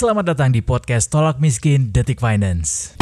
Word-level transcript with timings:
Selamat 0.00 0.32
datang 0.32 0.48
di 0.48 0.64
podcast 0.64 1.12
Tolak 1.12 1.44
Miskin 1.44 1.92
Detik 1.92 2.24
Finance. 2.24 2.96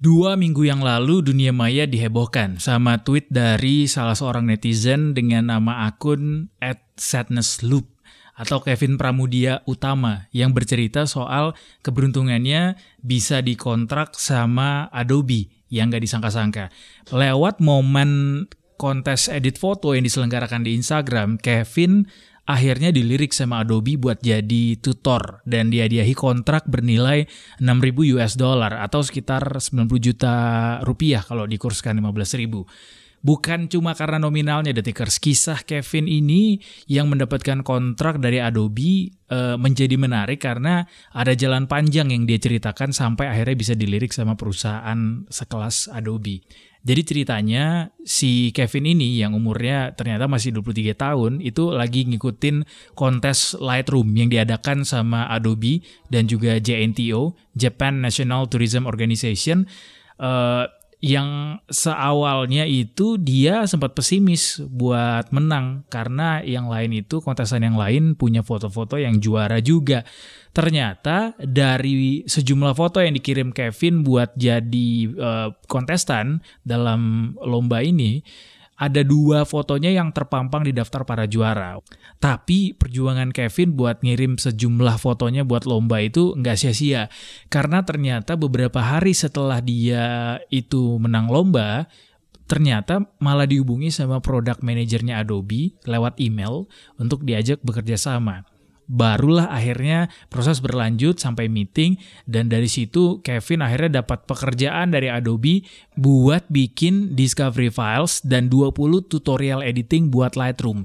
Dua 0.00 0.40
minggu 0.40 0.64
yang 0.64 0.80
lalu 0.80 1.20
dunia 1.20 1.52
maya 1.52 1.84
dihebohkan 1.84 2.56
sama 2.56 3.04
tweet 3.04 3.28
dari 3.28 3.84
salah 3.84 4.16
seorang 4.16 4.48
netizen 4.48 5.12
dengan 5.12 5.52
nama 5.52 5.84
akun 5.84 6.48
@sadnessloop 6.96 7.84
atau 8.40 8.64
Kevin 8.64 8.96
Pramudia 8.96 9.60
Utama 9.68 10.32
yang 10.32 10.56
bercerita 10.56 11.04
soal 11.04 11.52
keberuntungannya 11.84 12.80
bisa 13.04 13.44
dikontrak 13.44 14.16
sama 14.16 14.88
Adobe 14.88 15.52
yang 15.68 15.92
gak 15.92 16.08
disangka-sangka. 16.08 16.72
Lewat 17.12 17.60
momen 17.60 18.48
kontes 18.84 19.32
edit 19.32 19.56
foto 19.56 19.96
yang 19.96 20.04
diselenggarakan 20.04 20.60
di 20.60 20.76
Instagram, 20.76 21.40
Kevin 21.40 22.04
akhirnya 22.44 22.92
dilirik 22.92 23.32
sama 23.32 23.64
Adobe 23.64 23.96
buat 23.96 24.20
jadi 24.20 24.76
tutor 24.76 25.40
dan 25.48 25.72
dihadiahi 25.72 26.12
kontrak 26.12 26.68
bernilai 26.68 27.24
6000 27.64 28.12
US 28.20 28.36
dollar 28.36 28.76
atau 28.84 29.00
sekitar 29.00 29.40
90 29.56 29.88
juta 29.96 30.34
rupiah 30.84 31.24
kalau 31.24 31.48
dikurskan 31.48 31.96
15 31.96 32.40
ribu. 32.44 32.68
Bukan 33.24 33.72
cuma 33.72 33.96
karena 33.96 34.20
nominalnya 34.20 34.76
Detikers, 34.76 35.16
kisah 35.16 35.64
Kevin 35.64 36.04
ini 36.04 36.60
yang 36.84 37.08
mendapatkan 37.08 37.64
kontrak 37.64 38.20
dari 38.20 38.36
Adobe 38.36 39.16
e, 39.16 39.38
menjadi 39.56 39.96
menarik 39.96 40.44
karena 40.44 40.84
ada 41.08 41.32
jalan 41.32 41.64
panjang 41.64 42.12
yang 42.12 42.28
dia 42.28 42.36
ceritakan 42.36 42.92
sampai 42.92 43.32
akhirnya 43.32 43.56
bisa 43.56 43.72
dilirik 43.72 44.12
sama 44.12 44.36
perusahaan 44.36 45.24
sekelas 45.32 45.88
Adobe. 45.96 46.44
Jadi 46.84 47.00
ceritanya 47.00 47.88
si 48.04 48.52
Kevin 48.52 48.92
ini 48.92 49.16
yang 49.16 49.32
umurnya 49.32 49.96
ternyata 49.96 50.28
masih 50.28 50.52
23 50.60 50.92
tahun 50.92 51.32
itu 51.40 51.72
lagi 51.72 52.04
ngikutin 52.04 52.68
kontes 52.92 53.56
Lightroom 53.56 54.12
yang 54.12 54.28
diadakan 54.28 54.84
sama 54.84 55.24
Adobe 55.32 55.80
dan 56.12 56.28
juga 56.28 56.60
JNTO, 56.60 57.40
Japan 57.56 58.04
National 58.04 58.52
Tourism 58.52 58.84
Organization. 58.84 59.64
Uh, 60.20 60.68
yang 61.04 61.60
seawalnya 61.68 62.64
itu 62.64 63.20
dia 63.20 63.68
sempat 63.68 63.92
pesimis 63.92 64.64
buat 64.64 65.28
menang 65.36 65.84
karena 65.92 66.40
yang 66.40 66.72
lain 66.72 66.96
itu 66.96 67.20
kontestan 67.20 67.60
yang 67.60 67.76
lain 67.76 68.16
punya 68.16 68.40
foto-foto 68.40 68.96
yang 68.96 69.20
juara 69.20 69.60
juga. 69.60 70.08
Ternyata 70.54 71.34
dari 71.42 72.22
sejumlah 72.22 72.78
foto 72.78 73.02
yang 73.02 73.18
dikirim 73.18 73.50
Kevin 73.50 74.06
buat 74.06 74.38
jadi 74.38 74.90
uh, 75.10 75.48
kontestan 75.66 76.46
dalam 76.62 77.34
lomba 77.42 77.82
ini 77.82 78.22
ada 78.78 79.02
dua 79.02 79.42
fotonya 79.42 79.90
yang 79.90 80.14
terpampang 80.14 80.62
di 80.62 80.70
daftar 80.70 81.02
para 81.02 81.26
juara. 81.26 81.82
Tapi 82.22 82.70
perjuangan 82.70 83.34
Kevin 83.34 83.74
buat 83.74 83.98
ngirim 84.06 84.38
sejumlah 84.38 84.94
fotonya 85.02 85.42
buat 85.42 85.66
lomba 85.66 85.98
itu 85.98 86.38
nggak 86.38 86.54
sia-sia. 86.54 87.10
Karena 87.50 87.82
ternyata 87.82 88.38
beberapa 88.38 88.78
hari 88.78 89.10
setelah 89.10 89.58
dia 89.58 90.38
itu 90.54 91.02
menang 91.02 91.34
lomba, 91.34 91.90
ternyata 92.46 93.02
malah 93.18 93.50
dihubungi 93.50 93.90
sama 93.90 94.22
produk 94.22 94.58
manajernya 94.62 95.18
Adobe 95.18 95.74
lewat 95.82 96.22
email 96.22 96.70
untuk 96.94 97.26
diajak 97.26 97.58
bekerja 97.66 97.98
sama 97.98 98.46
barulah 98.84 99.48
akhirnya 99.48 100.12
proses 100.28 100.60
berlanjut 100.60 101.16
sampai 101.16 101.48
meeting 101.48 101.96
dan 102.28 102.52
dari 102.52 102.68
situ 102.68 103.24
Kevin 103.24 103.64
akhirnya 103.64 104.04
dapat 104.04 104.28
pekerjaan 104.28 104.92
dari 104.92 105.08
Adobe 105.08 105.64
buat 105.96 106.44
bikin 106.52 107.16
discovery 107.16 107.72
files 107.72 108.20
dan 108.24 108.52
20 108.52 108.74
tutorial 109.08 109.64
editing 109.64 110.12
buat 110.12 110.36
Lightroom. 110.36 110.84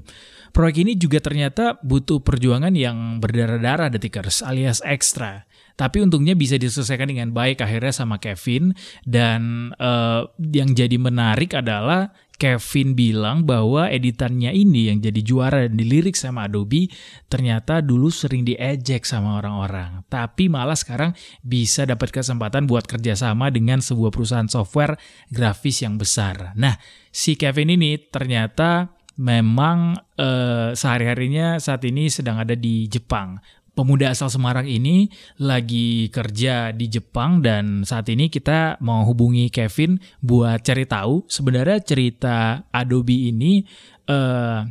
Proyek 0.50 0.82
ini 0.82 0.98
juga 0.98 1.22
ternyata 1.22 1.78
butuh 1.78 2.18
perjuangan 2.26 2.74
yang 2.74 3.22
berdarah-darah 3.22 3.86
detikers 3.86 4.42
alias 4.42 4.82
ekstra. 4.82 5.46
Tapi 5.74 6.02
untungnya 6.02 6.38
bisa 6.38 6.56
diselesaikan 6.56 7.10
dengan 7.10 7.30
baik 7.34 7.60
akhirnya 7.60 7.92
sama 7.92 8.16
Kevin 8.22 8.72
dan 9.04 9.72
uh, 9.76 10.30
yang 10.38 10.72
jadi 10.72 10.96
menarik 10.96 11.56
adalah 11.56 12.10
Kevin 12.40 12.96
bilang 12.96 13.44
bahwa 13.44 13.92
editannya 13.92 14.48
ini 14.56 14.88
yang 14.88 15.04
jadi 15.04 15.20
juara 15.20 15.68
dan 15.68 15.76
dilirik 15.76 16.16
sama 16.16 16.48
Adobe 16.48 16.88
ternyata 17.28 17.84
dulu 17.84 18.08
sering 18.08 18.48
diejek 18.48 19.04
sama 19.04 19.36
orang-orang. 19.36 20.08
Tapi 20.08 20.48
malah 20.48 20.72
sekarang 20.72 21.12
bisa 21.44 21.84
dapat 21.84 22.08
kesempatan 22.08 22.64
buat 22.64 22.88
kerjasama 22.88 23.52
dengan 23.52 23.84
sebuah 23.84 24.08
perusahaan 24.08 24.48
software 24.48 24.96
grafis 25.28 25.84
yang 25.84 26.00
besar. 26.00 26.56
Nah, 26.56 26.80
si 27.12 27.36
Kevin 27.36 27.76
ini 27.76 28.00
ternyata 28.08 28.88
memang 29.20 30.00
eh, 30.16 30.72
sehari-harinya 30.72 31.60
saat 31.60 31.84
ini 31.84 32.08
sedang 32.08 32.40
ada 32.40 32.56
di 32.56 32.88
Jepang 32.88 33.36
pemuda 33.74 34.12
asal 34.12 34.28
Semarang 34.28 34.66
ini 34.66 35.08
lagi 35.38 36.10
kerja 36.10 36.70
di 36.74 36.86
Jepang 36.90 37.40
dan 37.40 37.82
saat 37.86 38.08
ini 38.10 38.28
kita 38.28 38.78
mau 38.82 39.06
hubungi 39.06 39.48
Kevin 39.48 39.98
buat 40.20 40.62
cari 40.62 40.84
tahu 40.84 41.26
sebenarnya 41.26 41.78
cerita 41.82 42.66
Adobe 42.70 43.30
ini 43.30 43.64
uh, 44.10 44.62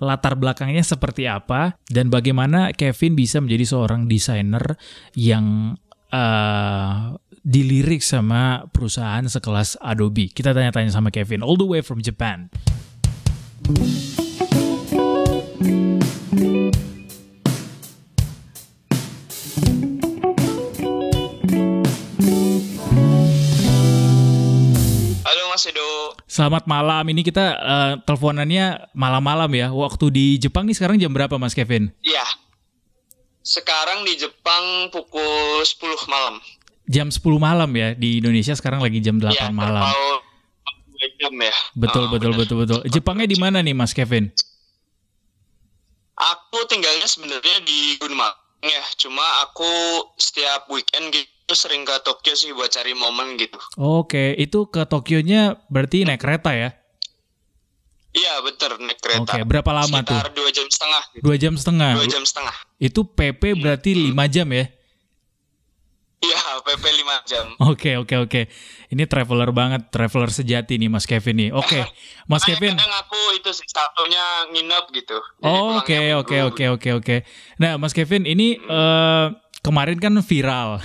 latar 0.00 0.36
belakangnya 0.36 0.84
seperti 0.84 1.24
apa 1.24 1.80
dan 1.88 2.12
bagaimana 2.12 2.72
Kevin 2.76 3.16
bisa 3.16 3.40
menjadi 3.40 3.64
seorang 3.64 4.04
desainer 4.04 4.76
yang 5.16 5.76
uh, 6.12 7.16
dilirik 7.46 8.02
sama 8.02 8.66
perusahaan 8.74 9.24
sekelas 9.24 9.78
Adobe. 9.78 10.28
Kita 10.34 10.50
tanya-tanya 10.50 10.90
sama 10.90 11.14
Kevin 11.14 11.46
all 11.46 11.56
the 11.56 11.68
way 11.68 11.80
from 11.80 12.02
Japan. 12.02 12.50
Selamat 26.36 26.68
malam. 26.68 27.00
Ini 27.00 27.24
kita 27.24 27.46
uh, 27.56 27.92
teleponannya 28.04 28.92
malam-malam 28.92 29.48
ya. 29.56 29.72
Waktu 29.72 30.12
di 30.12 30.26
Jepang 30.36 30.68
nih 30.68 30.76
sekarang 30.76 31.00
jam 31.00 31.08
berapa 31.08 31.32
Mas 31.40 31.56
Kevin? 31.56 31.88
Iya. 32.04 32.28
Sekarang 33.40 34.04
di 34.04 34.20
Jepang 34.20 34.92
pukul 34.92 35.64
10 35.64 35.80
malam. 36.12 36.36
Jam 36.92 37.08
10 37.08 37.24
malam 37.40 37.72
ya. 37.72 37.96
Di 37.96 38.20
Indonesia 38.20 38.52
sekarang 38.52 38.84
lagi 38.84 39.00
jam 39.00 39.16
8 39.16 39.32
ya, 39.32 39.48
malam. 39.48 39.88
jam 41.16 41.32
ya. 41.32 41.56
Betul, 41.72 42.04
oh, 42.04 42.12
betul, 42.12 42.36
betul, 42.36 42.56
betul. 42.68 42.80
Jepangnya 42.92 43.32
di 43.32 43.40
mana 43.40 43.64
nih 43.64 43.72
Mas 43.72 43.96
Kevin? 43.96 44.28
Aku 46.20 46.68
tinggalnya 46.68 47.08
sebenarnya 47.08 47.64
di 47.64 47.96
Gunung 47.96 48.20
ya. 48.60 48.84
Cuma 49.00 49.24
aku 49.40 49.72
setiap 50.20 50.68
weekend 50.68 51.16
gitu 51.16 51.35
Terus 51.46 51.60
sering 51.62 51.86
ke 51.86 51.94
Tokyo 52.02 52.34
sih 52.34 52.50
buat 52.50 52.74
cari 52.74 52.90
momen 52.92 53.38
gitu. 53.38 53.58
Oke, 53.78 54.34
itu 54.34 54.66
ke 54.66 54.82
Tokyo-nya 54.82 55.62
berarti 55.70 56.02
naik 56.02 56.18
kereta 56.18 56.50
ya? 56.50 56.74
Iya 58.16 58.40
betul 58.42 58.80
naik 58.82 58.98
kereta. 58.98 59.22
Oke, 59.22 59.40
berapa 59.44 59.70
lama 59.76 60.02
Sekitar 60.02 60.32
tuh? 60.32 60.42
dua 60.42 60.50
jam 60.50 60.66
setengah. 60.66 61.02
Gitu. 61.14 61.22
Dua 61.22 61.36
jam 61.36 61.54
setengah. 61.54 61.92
Dua 62.00 62.08
jam 62.08 62.24
setengah. 62.24 62.56
Itu 62.82 63.00
PP 63.06 63.42
berarti 63.60 63.90
hmm. 63.94 64.02
lima 64.10 64.24
jam 64.26 64.48
ya? 64.50 64.66
Iya, 66.16 66.42
PP 66.64 66.84
lima 66.96 67.16
jam. 67.28 67.46
Oke, 67.60 68.00
oke, 68.00 68.16
oke. 68.24 68.40
Ini 68.88 69.04
traveler 69.04 69.52
banget, 69.52 69.92
traveler 69.92 70.32
sejati 70.32 70.80
nih 70.80 70.88
Mas 70.88 71.04
Kevin 71.04 71.36
nih. 71.38 71.50
Oke, 71.52 71.84
Mas 72.30 72.42
Kevin. 72.42 72.72
Kadang 72.72 72.94
aku 73.04 73.20
itu 73.36 73.50
satunya 73.52 74.48
nginep 74.50 74.84
gitu. 74.96 75.18
Oke, 75.44 76.16
oke, 76.16 76.36
oke, 76.48 76.64
oke, 76.72 76.88
oke. 76.98 77.16
Nah, 77.60 77.76
Mas 77.76 77.92
Kevin 77.92 78.24
ini 78.24 78.56
hmm. 78.56 78.66
uh, 78.66 79.26
kemarin 79.60 79.98
kan 80.00 80.12
viral 80.20 80.80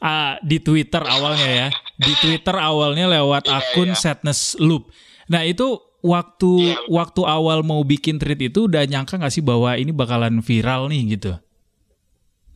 uh, 0.00 0.34
di 0.50 0.58
Twitter 0.62 1.02
awalnya 1.02 1.48
ya. 1.48 1.68
Di 1.98 2.12
Twitter 2.18 2.56
awalnya 2.58 3.06
lewat 3.10 3.46
yeah, 3.48 3.58
akun 3.62 3.92
yeah. 3.92 3.98
Sadness 3.98 4.58
Loop. 4.58 4.90
Nah, 5.30 5.46
itu 5.46 5.78
waktu 6.02 6.74
yeah, 6.74 6.82
waktu 6.90 7.22
awal 7.22 7.62
mau 7.62 7.80
bikin 7.86 8.18
tweet 8.18 8.52
itu 8.52 8.66
udah 8.66 8.82
nyangka 8.84 9.16
gak 9.22 9.32
sih 9.32 9.40
bahwa 9.40 9.78
ini 9.78 9.94
bakalan 9.94 10.42
viral 10.42 10.90
nih 10.90 11.16
gitu? 11.16 11.32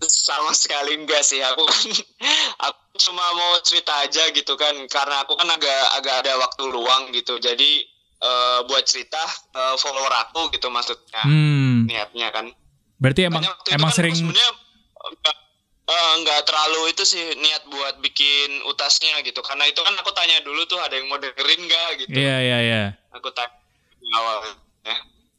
Sama 0.02 0.52
sekali 0.52 0.98
enggak 0.98 1.24
sih 1.24 1.40
aku 1.40 1.64
aku 2.66 2.80
cuma 3.00 3.24
mau 3.32 3.56
cerita 3.64 3.96
aja 4.04 4.28
gitu 4.34 4.52
kan 4.60 4.76
karena 4.92 5.24
aku 5.24 5.38
kan 5.40 5.48
agak 5.48 5.82
agak 5.96 6.14
ada 6.26 6.36
waktu 6.36 6.62
luang 6.68 7.14
gitu. 7.16 7.40
Jadi 7.40 7.86
uh, 8.20 8.60
buat 8.68 8.84
cerita 8.84 9.22
uh, 9.56 9.74
follower 9.80 10.12
aku 10.28 10.52
gitu 10.52 10.68
maksudnya. 10.68 11.22
Hmm. 11.24 11.88
Niatnya 11.88 12.28
kan. 12.34 12.52
Berarti 13.00 13.28
emang 13.28 13.44
emang 13.72 13.92
kan 13.92 13.96
sering 13.96 14.16
uh, 15.86 16.12
nggak 16.22 16.40
terlalu 16.46 16.92
itu 16.92 17.02
sih 17.06 17.22
niat 17.38 17.62
buat 17.70 18.02
bikin 18.02 18.66
utasnya 18.70 19.22
gitu 19.22 19.40
karena 19.40 19.66
itu 19.70 19.80
kan 19.80 19.94
aku 19.98 20.10
tanya 20.12 20.42
dulu 20.42 20.66
tuh 20.66 20.78
ada 20.82 20.98
yang 20.98 21.06
mau 21.06 21.18
dengerin 21.20 21.60
nggak 21.66 21.88
gitu 22.06 22.16
iya 22.18 22.26
yeah, 22.26 22.38
iya 22.38 22.50
yeah, 22.50 22.60
iya 22.60 22.74
yeah. 22.74 23.16
aku 23.16 23.28
tanya 23.30 23.54
awal 24.18 24.36
ya 24.86 24.96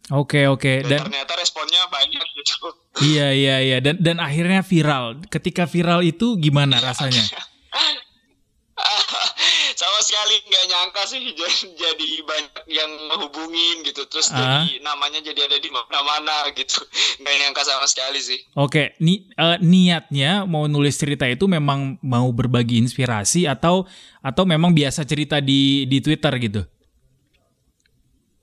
Oke 0.07 0.47
oke 0.47 0.87
dan, 0.87 1.03
dan 1.03 1.11
ternyata 1.11 1.35
responnya 1.35 1.83
banyak 1.91 2.23
gitu. 2.39 2.71
Iya 3.03 3.35
iya 3.35 3.55
iya 3.59 3.77
dan 3.83 3.99
dan 3.99 4.23
akhirnya 4.23 4.63
viral. 4.63 5.19
Ketika 5.27 5.67
viral 5.67 5.99
itu 5.99 6.39
gimana 6.39 6.79
rasanya? 6.79 7.27
sama 9.81 10.00
sekali 10.06 10.38
nggak 10.45 10.65
nyangka 10.69 11.01
sih 11.09 11.21
jadi, 11.74 12.09
banyak 12.24 12.53
yang 12.69 12.91
menghubungin 13.09 13.81
gitu 13.81 14.06
terus 14.06 14.29
Ah. 14.29 14.62
jadi 14.63 14.85
namanya 14.85 15.19
jadi 15.24 15.50
ada 15.50 15.57
di 15.57 15.69
mana-mana 15.74 16.50
gitu 16.53 16.85
nggak 17.21 17.35
nyangka 17.41 17.62
sama 17.65 17.85
sekali 17.89 18.19
sih 18.21 18.39
Oke, 18.53 18.94
ni 19.01 19.25
eh, 19.33 19.57
niatnya 19.62 20.45
mau 20.45 20.69
nulis 20.69 20.94
cerita 20.97 21.25
itu 21.25 21.50
memang 21.50 21.97
mau 22.06 22.29
berbagi 22.29 22.77
inspirasi 22.77 23.50
atau 23.50 23.89
atau 24.21 24.44
memang 24.45 24.74
biasa 24.75 25.07
cerita 25.07 25.41
di 25.41 25.85
di 25.89 25.97
Twitter 26.03 26.33
gitu? 26.38 26.62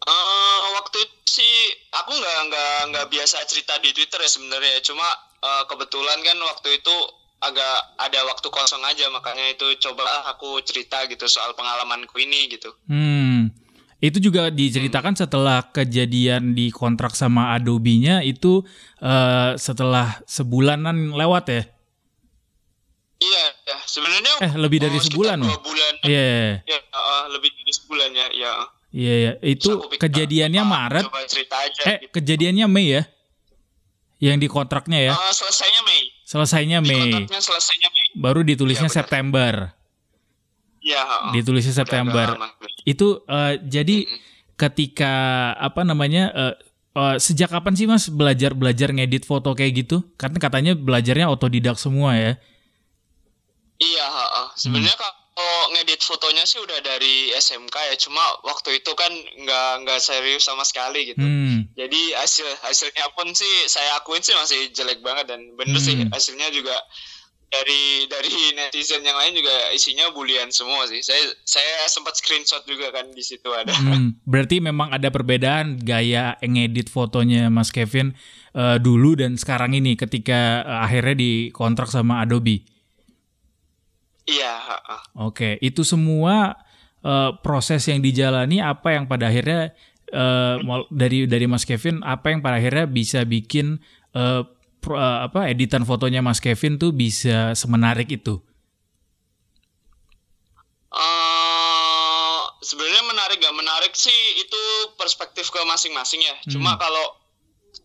Eh, 0.04 0.58
waktu 0.76 0.98
itu 1.00 1.16
sih 1.40 1.54
aku 1.94 2.12
nggak 2.14 2.38
nggak 2.50 2.74
nggak 2.94 3.06
biasa 3.10 3.42
cerita 3.48 3.78
di 3.80 3.90
Twitter 3.94 4.18
ya 4.20 4.30
sebenarnya 4.30 4.82
cuma 4.82 5.06
eh, 5.42 5.62
kebetulan 5.70 6.18
kan 6.22 6.38
waktu 6.42 6.78
itu 6.82 6.96
agak 7.44 7.74
ada 7.98 8.20
waktu 8.24 8.48
kosong 8.48 8.80
aja 8.82 9.06
makanya 9.08 9.50
itu 9.50 9.64
coba 9.78 10.02
aku 10.26 10.58
cerita 10.60 11.04
gitu 11.04 11.24
soal 11.26 11.52
pengalamanku 11.52 12.16
ini 12.16 12.48
gitu 12.48 12.72
Hmm. 12.86 13.52
Itu 13.98 14.20
juga 14.20 14.48
diceritakan 14.48 15.14
setelah 15.14 15.64
kejadian 15.66 16.52
di 16.52 16.68
kontrak 16.68 17.12
sama 17.12 17.52
Adobe-nya 17.52 18.20
itu 18.20 18.60
eh, 18.98 19.56
setelah 19.56 20.20
sebulanan 20.24 21.12
lewat 21.12 21.44
ya? 21.48 21.62
iya 23.16 23.44
ya 23.64 23.78
sebenarnya 23.82 24.32
Eh, 24.42 24.52
lebih 24.54 24.78
dari 24.78 24.98
oh, 24.98 25.02
sebulan, 25.02 25.38
loh. 25.40 25.56
bulan 25.58 25.92
Iya, 26.02 26.24
iya, 26.60 26.76
ya 26.76 26.78
eh, 26.82 27.24
lebih 27.30 27.48
dari 27.50 27.72
sebulan 27.72 28.10
ya 28.12 28.26
ya 28.34 28.52
iya, 28.92 29.14
iya. 29.14 29.32
Terus 29.38 29.52
Itu 29.54 29.68
aku 29.74 29.86
pikir, 29.88 30.00
kejadiannya 30.04 30.60
ah, 30.60 30.68
Maret. 30.68 31.04
coba 31.08 31.20
cerita 31.24 31.56
aja 31.56 31.80
Eh, 31.86 31.96
gitu. 32.02 32.12
kejadiannya 32.12 32.66
Mei 32.66 32.88
ya? 32.90 33.02
Yang 34.20 34.36
di 34.36 34.48
kontraknya 34.48 34.98
ya? 35.00 35.12
Eh, 35.12 35.32
selesainya 35.32 35.80
Selesainya 36.34 36.82
Mei. 36.82 37.30
selesainya 37.30 37.88
Mei 37.94 38.06
Baru 38.18 38.42
ditulisnya 38.42 38.90
benar. 38.90 38.98
September. 39.06 39.52
ya 40.82 41.00
heeh. 41.00 41.30
Ditulisnya 41.38 41.70
September. 41.72 42.34
Itu 42.82 43.22
eh, 43.24 43.62
jadi 43.62 44.04
ketika 44.58 45.14
apa 45.56 45.86
namanya 45.86 46.34
eh, 46.34 46.54
eh, 46.92 47.16
sejak 47.22 47.54
kapan 47.54 47.74
sih 47.78 47.86
Mas 47.86 48.10
belajar 48.10 48.52
belajar 48.52 48.90
ngedit 48.90 49.24
foto 49.24 49.54
kayak 49.54 49.86
gitu? 49.86 50.02
Karena 50.18 50.36
katanya 50.42 50.72
belajarnya 50.74 51.30
otodidak 51.30 51.78
semua 51.78 52.18
ya. 52.18 52.34
Iya, 53.78 54.06
heeh. 54.06 54.46
sebenarnya 54.54 54.94
kalau 55.34 55.74
ngedit 55.74 55.98
fotonya 55.98 56.46
sih 56.46 56.62
udah 56.62 56.78
dari 56.78 57.34
SMK 57.34 57.74
ya, 57.90 57.94
cuma 57.98 58.22
waktu 58.46 58.78
itu 58.78 58.94
kan 58.94 59.10
nggak 59.10 59.70
nggak 59.82 59.98
serius 59.98 60.46
sama 60.46 60.62
sekali 60.62 61.10
gitu. 61.10 61.18
Hmm. 61.22 61.66
Jadi 61.74 62.14
hasil 62.14 62.46
hasilnya 62.62 63.10
pun 63.18 63.34
sih 63.34 63.66
saya 63.66 63.98
akuin 63.98 64.22
sih 64.22 64.30
masih 64.38 64.70
jelek 64.70 65.02
banget 65.02 65.26
dan 65.34 65.42
bener 65.58 65.82
sih 65.82 65.98
Hmm. 65.98 66.14
hasilnya 66.14 66.54
juga 66.54 66.78
dari 67.50 68.06
dari 68.10 68.34
netizen 68.58 69.02
yang 69.02 69.14
lain 69.14 69.34
juga 69.38 69.54
isinya 69.74 70.10
bulian 70.14 70.50
semua 70.54 70.86
sih. 70.86 71.02
Saya 71.02 71.22
saya 71.42 71.86
sempat 71.90 72.14
screenshot 72.18 72.62
juga 72.66 72.90
kan 72.94 73.10
di 73.10 73.22
situ 73.22 73.50
ada. 73.50 73.70
Hmm, 73.74 74.18
berarti 74.26 74.58
memang 74.62 74.90
ada 74.90 75.10
perbedaan 75.10 75.78
gaya 75.82 76.38
ngedit 76.42 76.90
fotonya 76.90 77.50
Mas 77.50 77.74
Kevin 77.74 78.14
eh, 78.54 78.78
dulu 78.78 79.18
dan 79.18 79.34
sekarang 79.34 79.74
ini 79.74 79.94
ketika 79.98 80.62
eh, 80.62 80.80
akhirnya 80.82 81.14
dikontrak 81.18 81.90
sama 81.90 82.22
Adobe. 82.22 82.66
Iya. 84.24 84.52
Oke, 85.20 85.60
itu 85.60 85.84
semua 85.84 86.56
eh, 87.04 87.30
proses 87.44 87.84
yang 87.88 88.00
dijalani 88.00 88.64
apa 88.64 88.96
yang 88.96 89.04
pada 89.04 89.28
akhirnya 89.28 89.76
mol- 90.62 90.88
dari 90.94 91.26
dari 91.26 91.44
Mas 91.50 91.66
Kevin 91.66 92.00
apa 92.06 92.30
yang 92.30 92.38
pada 92.40 92.56
akhirnya 92.62 92.86
bisa 92.86 93.26
bikin 93.26 93.82
eh, 94.14 94.42
pro- 94.80 94.96
eh, 94.96 95.18
apa 95.28 95.48
editan 95.50 95.84
fotonya 95.84 96.24
Mas 96.24 96.40
Kevin 96.40 96.78
tuh 96.80 96.94
bisa 96.94 97.52
semenarik 97.58 98.08
itu. 98.08 98.40
Eh, 100.94 102.40
sebenarnya 102.62 103.02
menarik 103.10 103.36
gak 103.42 103.56
menarik 103.58 103.92
sih 103.98 104.20
itu 104.38 104.62
perspektif 104.94 105.50
ke 105.50 105.58
masing-masing 105.66 106.22
ya. 106.22 106.36
Cuma 106.48 106.78
kalau 106.78 107.18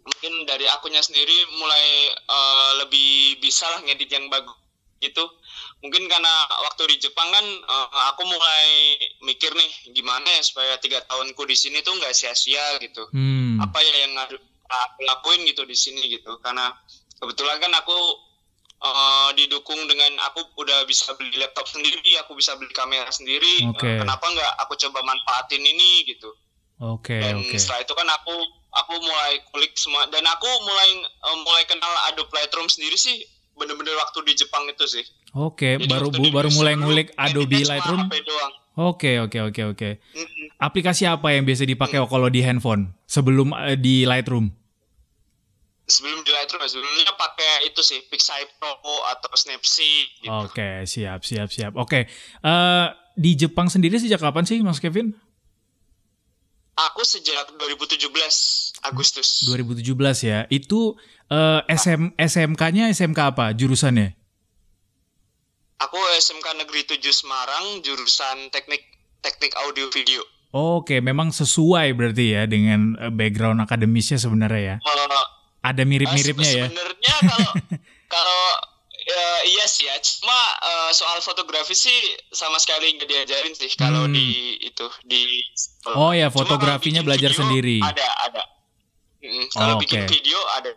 mungkin 0.06 0.46
dari 0.46 0.70
akunya 0.70 1.02
sendiri 1.02 1.34
mulai 1.58 1.86
eh, 2.14 2.72
lebih 2.86 3.42
bisa 3.42 3.66
lah 3.68 3.82
ngedit 3.82 4.10
yang 4.14 4.30
bagus 4.30 4.54
gitu. 5.02 5.26
Mungkin 5.80 6.12
karena 6.12 6.34
waktu 6.68 6.92
di 6.92 7.08
Jepang 7.08 7.30
kan 7.32 7.46
eh, 7.46 7.88
aku 8.12 8.24
mulai 8.28 9.00
mikir 9.24 9.52
nih 9.56 9.96
gimana 9.96 10.28
ya 10.28 10.42
supaya 10.44 10.76
tiga 10.84 11.00
tahunku 11.08 11.40
di 11.48 11.56
sini 11.56 11.80
tuh 11.80 11.96
nggak 11.96 12.12
sia-sia 12.12 12.80
gitu. 12.84 13.08
Hmm. 13.16 13.64
Apa 13.64 13.80
ya 13.80 13.96
yang 14.08 14.14
harus 14.20 14.44
aku 14.68 15.00
lakuin 15.08 15.48
gitu 15.48 15.64
di 15.64 15.76
sini 15.76 16.04
gitu. 16.12 16.36
Karena 16.44 16.76
kebetulan 17.16 17.64
kan 17.64 17.72
aku 17.80 17.98
eh, 18.84 19.30
didukung 19.40 19.80
dengan 19.88 20.20
aku 20.28 20.52
udah 20.60 20.84
bisa 20.84 21.16
beli 21.16 21.40
laptop 21.40 21.68
sendiri, 21.72 22.20
aku 22.20 22.36
bisa 22.36 22.60
beli 22.60 22.76
kamera 22.76 23.08
sendiri. 23.08 23.64
Eh, 23.64 23.98
kenapa 24.04 24.26
nggak 24.28 24.54
aku 24.68 24.76
coba 24.76 25.00
manfaatin 25.08 25.64
ini 25.64 26.04
gitu? 26.12 26.36
Oke, 26.80 27.20
Dan 27.20 27.44
oke. 27.44 27.60
setelah 27.60 27.84
itu 27.84 27.92
kan 27.92 28.08
aku 28.08 28.36
aku 28.72 28.94
mulai 29.04 29.44
kulik 29.52 29.74
semua 29.76 30.08
dan 30.12 30.24
aku 30.28 30.48
mulai 30.64 30.90
eh, 31.04 31.38
mulai 31.44 31.64
kenal 31.68 31.92
Adobe 32.12 32.32
Lightroom 32.36 32.68
sendiri 32.68 32.96
sih 32.96 33.20
bener-bener 33.60 33.94
waktu 34.00 34.24
di 34.24 34.34
Jepang 34.40 34.64
itu 34.72 34.86
sih. 34.88 35.04
Oke, 35.36 35.78
Jadi 35.78 35.92
baru 35.92 36.08
bu, 36.10 36.32
baru 36.32 36.50
mulai 36.56 36.80
ngulik 36.80 37.12
Adobe 37.20 37.62
Lightroom. 37.62 38.08
Oke, 38.80 39.20
oke, 39.20 39.52
oke, 39.52 39.62
oke. 39.76 39.90
Aplikasi 40.56 41.04
apa 41.04 41.36
yang 41.36 41.44
biasa 41.44 41.68
dipakai 41.68 42.00
kalau 42.08 42.32
di 42.32 42.40
handphone 42.40 42.96
sebelum 43.04 43.52
eh, 43.52 43.76
di 43.76 44.08
Lightroom? 44.08 44.48
Sebelum 45.84 46.24
di 46.24 46.32
Lightroom 46.32 46.64
ya, 46.64 46.70
sebelumnya 46.72 47.14
pakai 47.20 47.68
itu 47.68 47.82
sih 47.84 48.00
Pixie 48.08 48.48
Pro 48.56 48.80
atau 49.12 49.36
Snapseed 49.36 50.24
gitu. 50.24 50.32
Oke, 50.32 50.88
siap, 50.88 51.28
siap, 51.28 51.52
siap. 51.52 51.76
Oke, 51.76 52.08
eh, 52.42 52.88
di 53.20 53.32
Jepang 53.36 53.68
sendiri 53.68 54.00
sejak 54.00 54.24
kapan 54.24 54.48
sih, 54.48 54.64
Mas 54.64 54.80
Kevin? 54.80 55.12
Aku 56.80 57.04
sejak 57.04 57.52
2017 57.60 58.08
Agustus. 58.88 59.44
2017 59.52 59.84
ya. 60.24 60.40
Itu 60.48 60.96
eh, 61.28 61.62
SM, 61.68 62.16
SMK-nya 62.16 62.88
SMK 62.96 63.20
apa 63.36 63.52
jurusannya? 63.52 64.16
Aku 65.80 66.00
SMK 66.20 66.48
Negeri 66.60 66.88
7 66.88 67.00
Semarang, 67.12 67.84
jurusan 67.84 68.52
teknik 68.52 68.84
teknik 69.20 69.52
audio 69.60 69.92
video. 69.92 70.24
Oke, 70.50 70.98
memang 71.04 71.30
sesuai 71.30 71.94
berarti 71.94 72.34
ya 72.34 72.48
dengan 72.48 72.96
eh, 72.96 73.12
background 73.12 73.60
akademisnya 73.64 74.16
sebenarnya 74.16 74.62
ya. 74.64 74.76
Eh, 74.80 75.26
Ada 75.60 75.84
mirip-miripnya 75.84 76.52
ya. 76.52 76.66
Sebenarnya 76.72 77.16
kalau 77.28 77.52
kalau 78.16 78.42
ya, 79.10 79.24
iya 79.50 79.66
sih 79.66 79.90
ya, 79.90 79.98
cuma 79.98 80.38
eh, 80.62 80.92
soal 80.94 81.18
fotografi 81.20 81.74
sih 81.74 81.98
sama 82.30 82.62
sekali 82.62 82.94
nggak 82.94 83.10
diajarin 83.10 83.54
sih 83.58 83.74
kalau 83.74 84.06
Hmm. 84.06 84.14
di 84.14 84.28
itu 84.62 84.86
di. 85.04 85.42
Oh 85.98 86.14
ya, 86.14 86.30
fotografinya 86.30 87.02
belajar 87.02 87.34
video, 87.34 87.40
sendiri. 87.42 87.78
Ada 87.82 88.08
ada. 88.30 88.44
Mm, 89.20 89.46
kalau 89.52 89.76
Oh, 89.76 89.80
bikin 89.82 90.06
video 90.06 90.38
ada. 90.56 90.70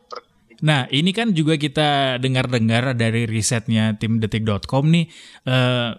Nah, 0.62 0.86
ini 0.90 1.10
kan 1.10 1.34
juga 1.34 1.58
kita 1.58 2.18
dengar-dengar 2.22 2.94
dari 2.94 3.26
risetnya 3.26 3.98
tim 3.98 4.22
detik.com 4.22 4.86
nih, 4.88 5.10
eh, 5.44 5.90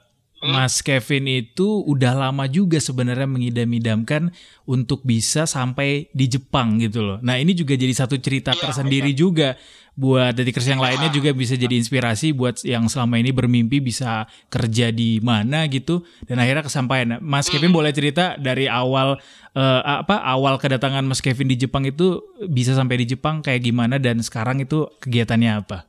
Mas 0.44 0.84
Kevin 0.84 1.24
itu 1.32 1.88
udah 1.88 2.12
lama 2.28 2.44
juga 2.52 2.76
sebenarnya 2.84 3.26
mengidam-idamkan 3.26 4.36
untuk 4.68 5.00
bisa 5.08 5.48
sampai 5.48 6.12
di 6.12 6.28
Jepang 6.28 6.84
gitu 6.84 7.00
loh. 7.00 7.18
Nah, 7.24 7.40
ini 7.40 7.56
juga 7.56 7.80
jadi 7.80 7.96
satu 7.96 8.20
cerita 8.20 8.52
Iya, 8.52 8.68
tersendiri 8.68 9.16
juga 9.16 9.56
buat 9.94 10.34
detikers 10.34 10.66
yang 10.66 10.82
lainnya 10.82 11.14
juga 11.14 11.30
bisa 11.38 11.54
jadi 11.54 11.78
inspirasi 11.78 12.34
buat 12.34 12.66
yang 12.66 12.90
selama 12.90 13.22
ini 13.22 13.30
bermimpi 13.30 13.78
bisa 13.78 14.26
kerja 14.50 14.90
di 14.90 15.22
mana 15.22 15.70
gitu 15.70 16.02
dan 16.26 16.42
akhirnya 16.42 16.66
kesampaian. 16.66 17.22
Mas 17.22 17.46
Kevin 17.46 17.70
boleh 17.70 17.94
cerita 17.94 18.34
dari 18.42 18.66
awal 18.66 19.22
eh, 19.54 19.82
apa 19.86 20.18
awal 20.26 20.58
kedatangan 20.58 21.06
Mas 21.06 21.22
Kevin 21.22 21.46
di 21.46 21.62
Jepang 21.62 21.86
itu 21.86 22.26
bisa 22.50 22.74
sampai 22.74 23.06
di 23.06 23.14
Jepang 23.14 23.46
kayak 23.46 23.70
gimana 23.70 24.02
dan 24.02 24.18
sekarang 24.26 24.66
itu 24.66 24.90
kegiatannya 24.98 25.52
apa? 25.62 25.86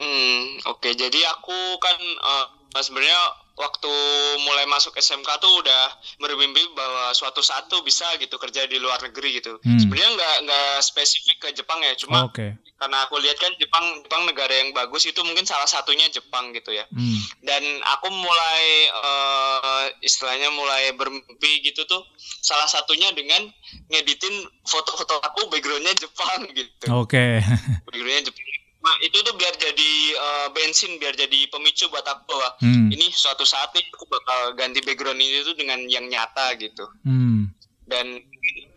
Hmm, 0.00 0.60
oke. 0.68 0.88
Jadi 0.92 1.20
aku 1.32 1.80
kan 1.80 1.96
eh, 1.96 2.59
sebenarnya 2.78 3.20
waktu 3.60 3.92
mulai 4.40 4.64
masuk 4.72 4.96
SMK 4.96 5.28
tuh 5.36 5.52
udah 5.60 5.84
bermimpi 6.16 6.64
bahwa 6.72 7.12
suatu 7.12 7.44
saat 7.44 7.68
tuh 7.68 7.84
bisa 7.84 8.08
gitu 8.16 8.40
kerja 8.40 8.64
di 8.64 8.80
luar 8.80 8.96
negeri 9.04 9.36
gitu. 9.36 9.60
Hmm. 9.60 9.76
Sebenarnya 9.76 10.10
nggak 10.16 10.36
nggak 10.48 10.72
spesifik 10.80 11.36
ke 11.44 11.48
Jepang 11.52 11.84
ya, 11.84 11.92
cuma 12.00 12.24
Oke. 12.24 12.56
karena 12.80 13.04
aku 13.04 13.20
lihat 13.20 13.36
kan 13.36 13.52
Jepang 13.60 13.84
Jepang 14.00 14.24
negara 14.24 14.48
yang 14.54 14.72
bagus 14.72 15.04
itu 15.04 15.20
mungkin 15.20 15.44
salah 15.44 15.68
satunya 15.68 16.08
Jepang 16.08 16.56
gitu 16.56 16.72
ya. 16.72 16.88
Hmm. 16.88 17.20
Dan 17.44 17.62
aku 17.84 18.08
mulai 18.08 18.64
eh, 18.88 19.84
istilahnya 20.00 20.48
mulai 20.56 20.96
bermimpi 20.96 21.60
gitu 21.60 21.84
tuh 21.84 22.00
salah 22.40 22.66
satunya 22.70 23.12
dengan 23.12 23.52
ngeditin 23.92 24.48
foto-foto 24.64 25.20
aku 25.20 25.52
backgroundnya 25.52 25.92
Jepang 26.00 26.48
gitu 26.56 26.86
Oke. 26.96 27.44
backgroundnya 27.84 28.32
Jepang. 28.32 28.59
Nah, 28.80 28.96
itu 29.04 29.20
tuh 29.20 29.36
biar 29.36 29.52
jadi 29.60 29.92
eh, 30.16 30.48
bensin, 30.56 30.96
biar 30.96 31.12
jadi 31.12 31.52
pemicu 31.52 31.84
buat 31.92 32.04
aku 32.04 32.22
bahwa 32.24 32.48
Hmm. 32.64 32.88
ini 32.88 33.12
suatu 33.12 33.44
saat 33.44 33.68
nih 33.76 33.84
aku 33.92 34.08
bakal 34.08 34.56
ganti 34.56 34.80
background 34.80 35.20
ini 35.20 35.44
tuh 35.44 35.52
dengan 35.52 35.84
yang 35.84 36.08
nyata 36.08 36.56
gitu. 36.56 36.88
Hmm. 37.04 37.52
Dan 37.84 38.16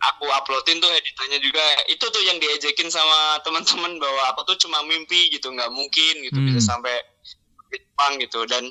aku 0.02 0.24
uploadin 0.28 0.82
tuh 0.82 0.90
editannya 0.92 1.38
juga 1.40 1.62
itu 1.88 2.04
tuh 2.04 2.20
yang 2.20 2.36
diejekin 2.36 2.92
sama 2.92 3.40
teman-teman 3.46 3.96
bahwa 3.96 4.22
aku 4.34 4.44
tuh 4.44 4.68
cuma 4.68 4.84
mimpi 4.84 5.32
gitu, 5.32 5.48
nggak 5.48 5.72
mungkin 5.72 6.14
gitu 6.20 6.36
Hmm. 6.36 6.46
bisa 6.52 6.60
sampai 6.60 6.94
ke 7.72 7.80
Jepang 7.80 8.20
gitu. 8.20 8.44
Dan 8.44 8.68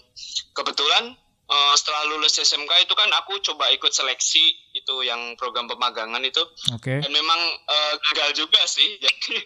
kebetulan 0.54 1.18
uh, 1.54 1.74
setelah 1.78 2.10
lulus 2.10 2.34
SMK 2.36 2.90
itu 2.90 2.94
kan 2.98 3.06
aku 3.14 3.38
coba 3.46 3.70
ikut 3.70 3.94
seleksi 3.94 4.42
itu 4.74 4.96
yang 5.06 5.38
program 5.38 5.70
pemagangan 5.70 6.26
itu 6.26 6.42
Oke. 6.74 6.98
dan 6.98 7.12
memang 7.14 7.38
uh, 7.70 7.94
gagal 8.10 8.42
juga 8.44 8.58
sih 8.66 8.98
jadi 9.04 9.38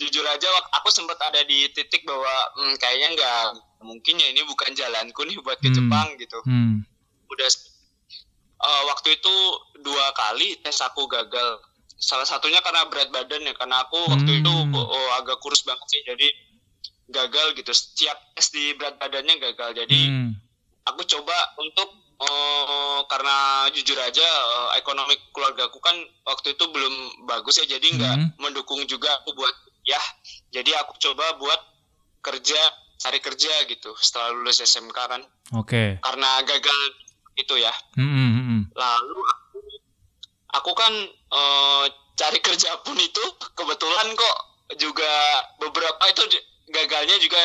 jujur 0.00 0.24
aja 0.24 0.48
aku 0.72 0.88
sempat 0.88 1.20
ada 1.20 1.44
di 1.44 1.68
titik 1.70 2.08
bahwa 2.08 2.32
hmm, 2.56 2.74
kayaknya 2.80 3.08
nggak 3.12 3.44
mungkin 3.84 4.16
ya 4.16 4.32
ini 4.32 4.40
bukan 4.44 4.72
jalanku 4.72 5.20
nih 5.28 5.36
buat 5.40 5.60
ke 5.60 5.68
Hmm. 5.68 5.76
Jepang 5.76 6.08
gitu 6.16 6.38
Hmm. 6.48 6.80
udah 7.28 7.48
uh, 8.60 8.82
waktu 8.88 9.20
itu 9.20 9.34
dua 9.80 10.12
kali 10.12 10.56
tes 10.60 10.80
aku 10.80 11.04
gagal 11.06 11.60
salah 12.00 12.24
satunya 12.24 12.64
karena 12.64 12.88
berat 12.88 13.12
badan 13.12 13.44
ya 13.44 13.52
karena 13.52 13.84
aku 13.84 14.00
waktu 14.08 14.32
Hmm. 14.32 14.40
itu 14.40 14.52
oh, 14.72 15.08
agak 15.20 15.36
kurus 15.44 15.60
banget 15.68 15.84
sih 15.92 16.00
jadi 16.08 16.28
gagal 17.10 17.52
gitu 17.58 17.72
setiap 17.72 18.16
tes 18.32 18.48
di 18.48 18.72
berat 18.74 18.96
badannya 18.96 19.36
gagal 19.36 19.76
jadi 19.84 20.00
Hmm. 20.08 20.32
Aku 20.84 21.02
coba 21.04 21.36
untuk 21.56 21.88
eh, 22.18 23.00
karena 23.06 23.36
jujur 23.70 23.96
aja 23.96 24.24
eh, 24.24 24.70
ekonomi 24.76 25.16
keluarga 25.30 25.66
aku 25.66 25.78
kan 25.78 25.96
waktu 26.24 26.52
itu 26.52 26.64
belum 26.66 26.94
bagus 27.24 27.58
ya 27.58 27.66
jadi 27.68 27.86
nggak 27.90 28.14
Hmm. 28.16 28.28
mendukung 28.38 28.80
juga 28.84 29.08
aku 29.20 29.32
buat 29.32 29.54
ya 29.82 30.00
jadi 30.50 30.76
aku 30.80 30.96
coba 31.00 31.36
buat 31.36 31.60
kerja 32.20 32.60
cari 32.96 33.16
kerja 33.18 33.64
gitu 33.64 33.96
setelah 33.96 34.28
lulus 34.30 34.60
SMK 34.60 34.92
kan 34.94 35.22
Oke. 35.56 35.96
karena 35.98 36.30
gagal 36.44 36.78
itu 37.34 37.56
ya 37.56 37.72
Hmm, 37.96 38.12
hmm, 38.12 38.60
lalu 38.76 39.18
aku, 39.24 39.58
aku 40.52 40.70
kan 40.74 40.92
eh, 41.08 41.84
cari 42.14 42.38
kerja 42.46 42.76
pun 42.84 42.96
itu 42.96 43.24
kebetulan 43.54 44.12
kok 44.12 44.36
juga 44.76 45.10
beberapa 45.56 46.02
itu 46.06 46.22
gagalnya 46.68 47.16
juga 47.18 47.40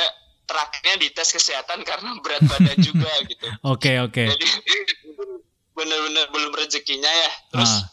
terakhirnya 0.45 0.95
di 0.97 1.07
tes 1.09 1.27
kesehatan 1.27 1.81
karena 1.81 2.13
berat 2.19 2.41
badan 2.43 2.77
juga 2.79 3.09
gitu 3.29 3.47
Oke, 3.63 3.97
oke. 3.99 4.23
jadi 4.23 4.47
bener-bener 5.75 6.25
belum 6.29 6.51
rezekinya 6.53 7.09
ya 7.09 7.31
terus 7.51 7.73
Ah. 7.75 7.83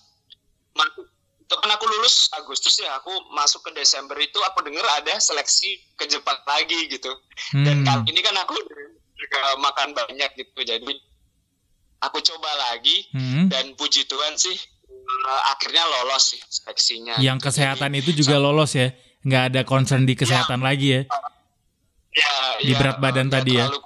masuk 0.74 1.04
itu 1.42 1.54
kan 1.58 1.70
aku 1.70 1.84
lulus 1.86 2.30
Agustus 2.32 2.78
ya 2.78 2.94
aku 2.94 3.12
masuk 3.30 3.60
ke 3.62 3.74
Desember 3.74 4.16
itu 4.16 4.38
aku 4.42 4.62
dengar 4.62 4.86
ada 4.94 5.18
seleksi 5.18 5.68
ke 5.94 6.06
Jepang 6.06 6.38
lagi 6.42 6.88
gitu 6.88 7.12
dan 7.58 7.76
Hmm. 7.78 7.84
kali 7.84 8.08
ini 8.08 8.20
kan 8.20 8.32
aku 8.38 8.56
juga 9.12 9.40
makan 9.58 9.92
banyak 9.92 10.30
gitu 10.32 10.58
jadi 10.58 10.80
aku 12.00 12.18
coba 12.22 12.48
lagi 12.62 13.04
Hmm. 13.10 13.46
dan 13.48 13.74
puji 13.74 14.06
Tuhan 14.06 14.32
sih 14.34 14.54
eh, 14.54 15.40
akhirnya 15.50 15.82
lolos 15.84 16.30
sih 16.30 16.40
seleksinya 16.42 17.18
Yang 17.18 17.38
kesehatan 17.44 17.92
itu 17.94 18.14
juga 18.14 18.38
lolos 18.38 18.72
ya? 18.72 18.94
Nggak 19.20 19.42
ada 19.48 19.60
concern 19.62 20.02
di 20.02 20.14
kesehatan 20.14 20.58
lagi 20.58 20.88
ya? 20.94 21.02
Ya, 22.12 22.32
di 22.58 22.70
ya, 22.70 22.76
berat 22.76 22.96
badan 22.98 23.26
nggak 23.26 23.36
tadi 23.38 23.52
ya? 23.54 23.66
terlalu- 23.66 23.84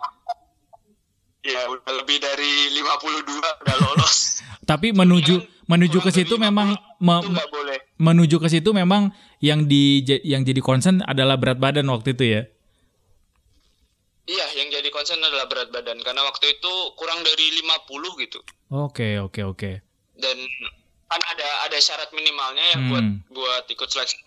ya 1.43 1.61
udah 1.65 1.93
lebih 1.97 2.19
dari 2.19 2.53
52 2.75 3.23
udah 3.39 3.77
lolos 3.81 4.15
Tapi 4.71 4.91
menuju 4.91 5.39
menuju 5.65 5.99
ke 6.01 6.11
situ 6.11 6.35
memang 6.37 6.75
50 6.99 7.31
me- 7.31 7.47
boleh 7.49 7.79
menuju 7.97 8.37
ke 8.37 8.49
situ 8.49 8.71
memang 8.73 9.09
yang 9.39 9.65
di 9.65 10.03
yang 10.23 10.43
jadi 10.43 10.59
concern 10.59 11.01
adalah 11.01 11.35
berat 11.35 11.57
badan 11.57 11.87
waktu 11.87 12.13
itu 12.13 12.25
ya. 12.29 12.43
Iya, 14.27 14.47
yang 14.57 14.69
jadi 14.73 14.91
concern 14.91 15.23
adalah 15.23 15.47
berat 15.47 15.71
badan 15.71 16.03
karena 16.03 16.19
waktu 16.21 16.51
itu 16.51 16.73
kurang 16.93 17.23
dari 17.23 17.47
50 17.57 17.87
gitu. 18.19 18.43
Oke, 18.69 19.23
oke, 19.23 19.41
oke. 19.47 19.71
Dan 20.13 20.37
kan 21.07 21.23
ada 21.25 21.49
ada 21.63 21.79
syarat 21.79 22.11
minimalnya 22.11 22.65
ya 22.67 22.77
Hmm. 22.77 22.89
buat 22.91 23.07
buat 23.33 23.65
ikut 23.69 23.87
seleksi. 23.87 24.19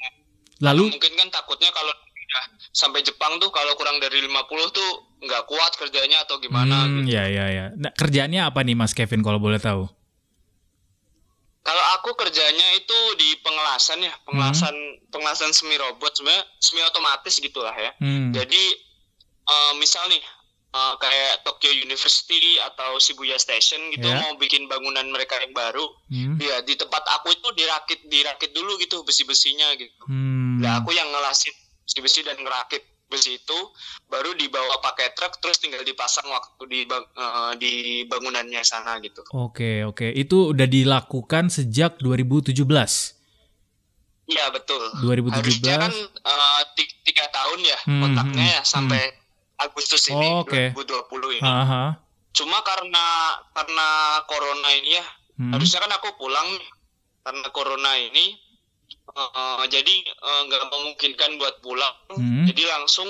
Lalu 0.61 0.87
Mungkin 0.89 1.13
kan 1.13 1.27
takutnya 1.29 1.67
kalau 1.69 1.91
udah 2.29 2.43
sampai 2.69 3.01
Jepang 3.01 3.41
tuh 3.41 3.49
kalau 3.49 3.73
kurang 3.73 3.97
dari 3.97 4.21
50 4.21 4.29
tuh 4.69 4.89
nggak 5.19 5.43
kuat 5.49 5.73
kerjanya 5.75 6.21
atau 6.23 6.37
gimana 6.37 6.85
hmm, 6.85 7.09
gitu. 7.09 7.17
ya 7.17 7.25
ya 7.25 7.45
ya. 7.49 7.65
Nah, 7.73 7.89
kerjaannya 7.91 8.45
apa 8.45 8.61
nih 8.61 8.77
Mas 8.77 8.93
Kevin 8.93 9.25
kalau 9.25 9.41
boleh 9.41 9.57
tahu? 9.57 9.89
Kalau 11.59 11.83
aku 11.99 12.15
kerjanya 12.15 12.67
itu 12.79 12.97
di 13.19 13.35
pengelasan 13.41 13.99
ya, 14.01 14.13
pengelasan 14.25 14.73
pengelasan 15.11 15.51
semi 15.51 15.75
robot 15.75 16.13
sebenarnya 16.15 16.45
semi 16.57 16.81
otomatis 16.81 17.35
gitulah 17.37 17.73
ya. 17.75 17.91
Hmm. 17.99 18.31
Jadi 18.31 18.63
eh, 19.49 19.73
misal 19.77 20.05
nih 20.07 20.21
eh, 20.69 20.93
kayak 20.97 21.43
Tokyo 21.43 21.73
University 21.73 22.61
atau 22.63 22.97
Shibuya 22.97 23.41
Station 23.41 23.89
gitu 23.89 24.05
Ya. 24.05 24.21
mau 24.21 24.37
bikin 24.37 24.69
bangunan 24.69 25.03
mereka 25.09 25.37
yang 25.41 25.51
baru, 25.51 25.83
Hmm. 26.09 26.37
ya 26.37 26.61
di 26.61 26.77
tempat 26.77 27.01
aku 27.19 27.33
itu 27.33 27.49
dirakit 27.57 28.05
dirakit 28.07 28.53
dulu 28.53 28.77
gitu 28.77 29.01
besi-besinya 29.03 29.73
gitu. 29.75 30.05
Hmm. 30.07 30.61
Nah 30.63 30.81
aku 30.81 30.93
yang 30.95 31.09
ngelasin 31.11 31.53
besi-besi 31.89 32.21
dan 32.21 32.37
ngerakit 32.37 32.85
besi 33.09 33.41
itu 33.41 33.57
baru 34.05 34.37
dibawa 34.37 34.77
pakai 34.79 35.17
truk 35.17 35.41
terus 35.41 35.57
tinggal 35.57 35.81
dipasang 35.81 36.29
waktu 36.29 36.61
di 36.69 36.79
eh, 36.85 37.51
di 37.57 37.73
bangunannya 38.05 38.61
sana 38.61 39.01
gitu. 39.01 39.25
Oke, 39.33 39.81
oke. 39.83 40.05
Itu 40.07 40.53
udah 40.53 40.69
dilakukan 40.69 41.49
sejak 41.49 41.97
2017. 41.97 42.53
Iya 44.29 44.45
betul. 44.53 44.77
2017. 45.01 45.33
Harusnya 45.33 45.75
kan 45.81 45.93
ti- 46.77 46.97
tiga 47.01 47.25
tahun 47.33 47.59
ya 47.65 47.77
Hmm, 47.81 48.01
kontraknya 48.05 48.45
hmm, 48.45 48.53
ya 48.53 48.61
sampai 48.61 49.01
Agustus 49.57 50.05
ini 50.07 50.27
Oh, 50.29 50.45
oke. 50.45 50.77
2020 50.77 51.33
ini. 51.33 51.43
Aha. 51.43 51.97
Cuma 52.29 52.61
karena 52.61 53.05
karena 53.51 53.87
corona 54.23 54.69
ini 54.71 54.93
ya, 54.93 55.05
Hmm. 55.33 55.57
harusnya 55.57 55.81
kan 55.81 55.91
aku 55.91 56.13
pulang 56.15 56.45
karena 57.19 57.49
corona 57.49 57.97
ini. 57.97 58.37
Eh, 59.11 59.65
jadi 59.67 59.95
eh, 60.05 60.41
nggak 60.45 60.63
memungkinkan 60.67 61.35
buat 61.35 61.59
pulang. 61.59 61.95
Hmm. 62.09 62.45
Jadi 62.45 62.63
langsung 62.63 63.09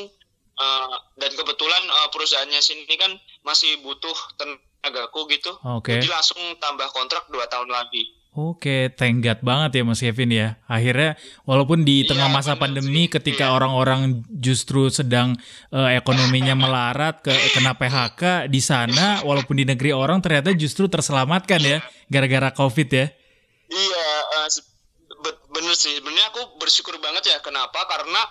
eh, 0.56 0.96
dan 1.16 1.32
kebetulan 1.32 1.84
eh, 1.84 2.08
perusahaannya 2.10 2.60
sini 2.60 2.96
kan 2.96 3.12
masih 3.42 3.80
butuh 3.80 4.16
tenagaku 4.36 5.28
gitu. 5.30 5.52
Oke. 5.62 5.96
Jadi 5.96 6.08
langsung 6.08 6.40
tambah 6.58 6.88
kontrak 6.90 7.28
dua 7.28 7.46
tahun 7.46 7.70
lagi. 7.70 8.16
Oke, 8.30 8.94
tenggat 8.94 9.42
banget 9.42 9.82
ya 9.82 9.84
Mas 9.84 10.00
Kevin 10.00 10.30
ya. 10.30 10.62
Akhirnya 10.70 11.18
walaupun 11.44 11.82
di 11.82 12.06
Iya, 12.06 12.14
tengah 12.14 12.30
masa 12.30 12.54
pandemi 12.56 13.10
sih. 13.10 13.12
ketika 13.12 13.50
Iya. 13.50 13.58
orang-orang 13.58 14.22
justru 14.30 14.88
sedang 14.88 15.34
eh, 15.74 15.98
ekonominya 15.98 16.54
melarat 16.54 17.20
ke 17.20 17.34
kena 17.52 17.74
PHK 17.74 18.46
di 18.48 18.62
sana 18.62 19.26
walaupun 19.26 19.58
di 19.58 19.66
negeri 19.66 19.92
orang 19.92 20.22
ternyata 20.22 20.54
justru 20.54 20.86
terselamatkan 20.86 21.58
ya 21.60 21.78
gara-gara 22.06 22.54
Covid 22.54 22.88
ya. 22.88 23.06
Iya, 23.66 24.06
eh, 24.40 24.48
be- 24.48 24.68
bener 25.60 25.76
sih. 25.76 25.92
Sebenarnya 25.94 26.32
aku 26.32 26.56
bersyukur 26.56 26.96
banget 26.98 27.28
ya. 27.28 27.38
Kenapa? 27.40 27.84
Karena 27.86 28.24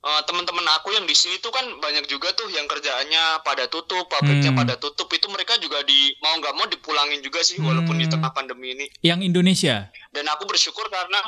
eh, 0.00 0.22
teman-teman 0.24 0.64
aku 0.74 0.90
yang 0.90 1.04
di 1.04 1.12
sini 1.12 1.36
tuh 1.38 1.52
kan 1.52 1.60
banyak 1.76 2.08
juga 2.08 2.32
tuh 2.32 2.48
yang 2.48 2.64
kerjaannya 2.64 3.44
pada 3.44 3.68
tutup, 3.68 4.08
pabriknya 4.08 4.48
Hmm. 4.48 4.56
pada 4.58 4.74
tutup. 4.74 5.04
Itu 5.10 5.28
mereka 5.28 5.54
juga 5.56 5.84
di 5.84 6.16
mau 6.18 6.32
nggak 6.34 6.54
mau 6.54 6.64
dipulangin 6.66 7.20
juga 7.20 7.40
sih, 7.40 7.60
walaupun 7.60 7.94
di 7.94 8.08
Hmm. 8.08 8.16
tengah 8.16 8.32
pandemi 8.32 8.72
ini. 8.72 8.86
Yang 9.00 9.28
Indonesia. 9.28 9.92
Dan 10.08 10.24
aku 10.26 10.48
bersyukur 10.48 10.88
karena, 10.88 11.20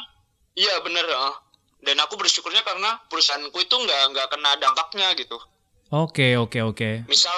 iya 0.54 0.80
bener. 0.80 1.04
eh. 1.04 1.34
dan 1.82 1.98
aku 1.98 2.14
bersyukurnya 2.14 2.62
karena 2.62 2.94
perusahaanku 3.06 3.58
itu 3.58 3.74
nggak 3.76 4.02
nggak 4.08 4.26
kena 4.30 4.54
dampaknya 4.56 5.10
gitu. 5.14 5.34
Oke, 5.90 6.38
oke, 6.38 6.62
oke. 6.62 6.90
Misal, 7.04 7.34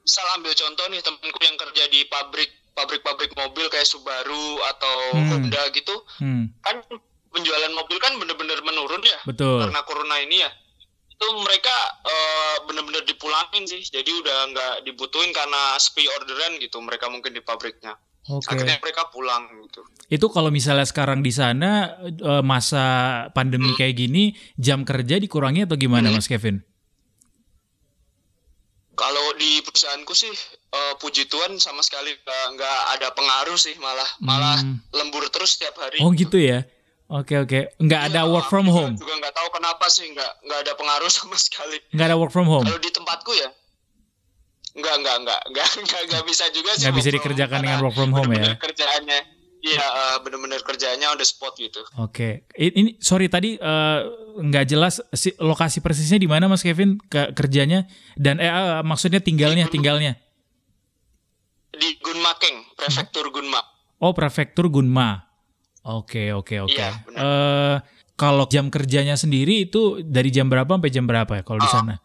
misal 0.00 0.22
ambil 0.32 0.54
contoh 0.54 0.86
nih 0.86 1.02
temanku 1.02 1.40
yang 1.42 1.58
kerja 1.58 1.84
di 1.86 2.06
pabrik 2.06 2.46
pabrik-pabrik 2.72 3.34
mobil 3.34 3.66
kayak 3.66 3.82
Subaru 3.84 4.46
atau 4.64 4.96
Hmm. 5.12 5.28
Honda 5.28 5.66
gitu, 5.68 5.98
Hmm, 6.16 6.54
kan 6.60 6.78
penjualan 7.28 7.72
mobil 7.72 7.98
kan 7.98 8.12
bener-bener 8.14 8.58
menurun 8.60 9.00
ya 9.00 9.18
betul. 9.24 9.60
karena 9.60 9.80
corona 9.82 10.16
ini 10.18 10.38
ya 10.38 10.50
itu 11.08 11.26
mereka 11.36 11.74
eh, 12.02 12.56
bener-bener 12.64 13.02
dipulangin 13.02 13.64
sih 13.64 13.82
jadi 13.84 14.06
udah 14.06 14.38
nggak 14.48 14.74
dibutuhin 14.82 15.30
karena 15.30 15.74
sepi 15.76 16.06
orderan 16.10 16.56
gitu 16.56 16.78
mereka 16.78 17.06
mungkin 17.06 17.30
di 17.30 17.40
pabriknya 17.40 17.98
Oke. 18.28 18.44
akhirnya 18.46 18.76
mereka 18.78 19.08
pulang 19.08 19.48
gitu 19.64 19.82
Itu 20.06 20.28
kalau 20.28 20.48
misalnya 20.48 20.84
sekarang 20.84 21.20
di 21.20 21.30
sana 21.30 21.96
eh, 22.02 22.40
masa 22.40 22.84
pandemi 23.30 23.72
kayak 23.72 23.98
gini 23.98 24.30
jam 24.54 24.82
kerja 24.82 25.16
dikurangi 25.16 25.64
atau 25.64 25.74
gimana 25.74 26.08
Hmm. 26.08 26.16
Mas 26.16 26.26
Kevin? 26.26 26.62
kalau 28.94 29.30
di 29.34 29.62
perusahaanku 29.62 30.10
sih 30.12 30.30
eh, 30.68 30.94
puji 30.98 31.26
Tuhan 31.26 31.54
sama 31.56 31.80
sekali 31.80 32.10
nggak 32.26 32.78
ada 32.94 33.08
pengaruh 33.12 33.54
sih 33.54 33.78
malah 33.78 34.06
malah 34.18 34.58
Hmm. 34.58 34.82
lembur 34.90 35.22
terus 35.30 35.54
setiap 35.54 35.78
hari 35.78 36.02
Oh 36.02 36.10
gitu 36.10 36.34
ya. 36.34 36.66
Oke 37.10 37.34
oke. 37.36 37.72
Nggak 37.78 38.00
ada 38.06 38.20
Iya, 38.20 38.28
work 38.28 38.46
from 38.46 38.66
home. 38.66 38.92
juga 38.94 39.16
nggak 39.16 39.32
tahu 39.32 39.48
kenapa 39.50 39.88
sih 39.88 40.04
nggak 40.06 40.32
nggak 40.42 40.58
ada 40.60 40.72
pengaruh 40.74 41.08
sama 41.14 41.34
sekali 41.34 41.80
Nggak 41.90 42.06
ada 42.06 42.16
work 42.16 42.30
from 42.30 42.44
home. 42.44 42.62
kalau 42.62 42.76
di 42.76 42.90
tempatku 42.90 43.32
ya 43.32 43.48
nggak 44.70 44.94
nggak 44.96 45.16
nggak 45.18 45.40
nggak 45.48 45.68
nggak 45.82 46.02
nggak 46.06 46.24
bisa 46.24 46.44
juga 46.50 46.70
sih 46.72 46.84
Nggak 46.84 46.96
bisa 46.96 47.10
dikerjakan 47.10 47.58
dengan 47.58 47.80
work 47.80 47.92
from 47.92 48.12
home 48.12 48.30
ya. 48.30 48.44
bener-bener 48.44 48.60
kerjaannya 48.60 49.18
iya 49.60 49.82
eh, 49.82 50.16
bener-bener 50.20 50.60
kerjaannya 50.60 51.06
on 51.08 51.16
the 51.16 51.24
spot 51.24 51.56
gitu 51.56 51.80
Oke. 51.98 52.46
Ini 52.52 52.94
sorry 52.98 53.26
tadi 53.26 53.56
eh, 53.56 54.00
nggak 54.38 54.64
jelas 54.66 55.00
si, 55.10 55.32
lokasi 55.34 55.80
persisnya 55.80 56.14
di 56.14 56.26
mana 56.26 56.46
Mas 56.46 56.60
Kevin 56.60 57.00
ke 57.02 57.32
kerjanya 57.32 57.88
dan 58.14 58.36
eh 58.36 58.46
eh, 58.46 58.82
maksudnya 58.82 59.18
tinggalnya 59.18 59.64
tinggalnya. 59.66 60.14
di 61.70 61.94
Gunmakeng 61.96 62.74
prefektur 62.74 63.28
Gunma 63.28 63.60
Oh 63.98 64.12
prefektur 64.12 64.68
Gunma. 64.68 65.27
Oke 65.88 66.30
oke 66.30 66.60
oke. 66.60 66.76
Iya. 66.76 66.90
Eh, 67.08 67.76
kalau 68.14 68.44
jam 68.46 68.68
kerjanya 68.68 69.14
sendiri 69.14 69.64
itu 69.64 70.00
dari 70.00 70.28
jam 70.28 70.46
berapa 70.46 70.68
sampai 70.68 70.90
jam 70.90 71.04
berapa 71.04 71.32
ya 71.32 71.42
kalau 71.42 71.58
di 71.58 71.66
Oh. 71.66 71.74
sana? 71.74 71.96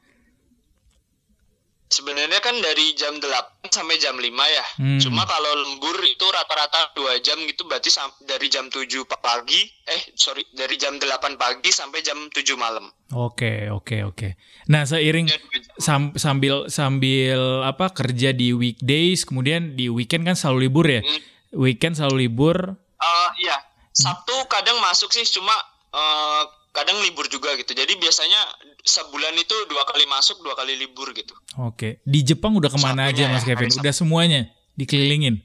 sebenarnya 1.86 2.42
kan 2.42 2.58
dari 2.58 2.98
jam 2.98 3.14
8 3.16 3.30
sampai 3.70 4.02
jam 4.02 4.18
5 4.18 4.26
ya. 4.50 4.66
Hmm. 4.78 4.98
Cuma 4.98 5.24
kalau 5.24 5.54
lembur 5.56 5.94
itu 6.02 6.26
rata-rata 6.26 6.90
2 6.92 7.22
jam 7.22 7.38
gitu 7.40 7.70
berarti 7.70 7.94
dari 8.20 8.50
jam 8.50 8.66
7 8.66 8.90
pagi 9.14 9.62
eh 9.86 10.02
sorry 10.16 10.42
dari 10.50 10.74
jam 10.76 10.98
8 10.98 11.06
pagi 11.38 11.70
sampai 11.70 12.02
jam 12.02 12.18
7 12.28 12.58
malam. 12.58 12.90
Oke, 13.14 13.70
oke, 13.70 14.02
oke. 14.04 14.34
Nah, 14.66 14.90
seiring 14.90 15.30
Ya, 15.30 15.38
jam. 15.38 15.62
sam- 15.78 16.14
sambil 16.18 16.66
sambil 16.66 17.38
apa 17.62 17.94
kerja 17.94 18.34
di 18.34 18.50
weekdays, 18.52 19.22
kemudian 19.22 19.78
di 19.78 19.86
weekend 19.86 20.26
kan 20.26 20.34
selalu 20.34 20.66
libur 20.66 20.90
ya. 20.90 21.06
Hmm. 21.06 21.22
Weekend 21.54 21.94
selalu 21.94 22.26
libur. 22.26 22.58
Eh, 22.98 23.30
iya, 23.40 23.63
Sabtu 23.94 24.34
kadang 24.46 24.78
masuk 24.80 25.10
sih 25.10 25.24
cuma 25.30 25.54
eh, 25.90 26.44
kadang 26.72 26.98
libur 27.02 27.30
juga 27.30 27.54
gitu. 27.54 27.72
Jadi 27.72 27.94
biasanya 27.96 28.42
sebulan 28.82 29.38
itu 29.38 29.54
dua 29.66 29.86
kali 29.86 30.04
masuk, 30.06 30.42
dua 30.42 30.54
kali 30.54 30.74
libur 30.74 31.14
gitu. 31.14 31.38
Oke. 31.62 32.02
Di 32.02 32.26
Jepang 32.26 32.58
udah 32.58 32.68
ke 32.68 32.80
mana 32.82 33.08
aja 33.08 33.24
Sabtunya 33.24 33.30
Mas 33.32 33.46
ya, 33.46 33.48
Kevin? 33.54 33.70
Udah 33.78 33.94
semuanya 33.94 34.42
dikelilingin. 34.74 35.38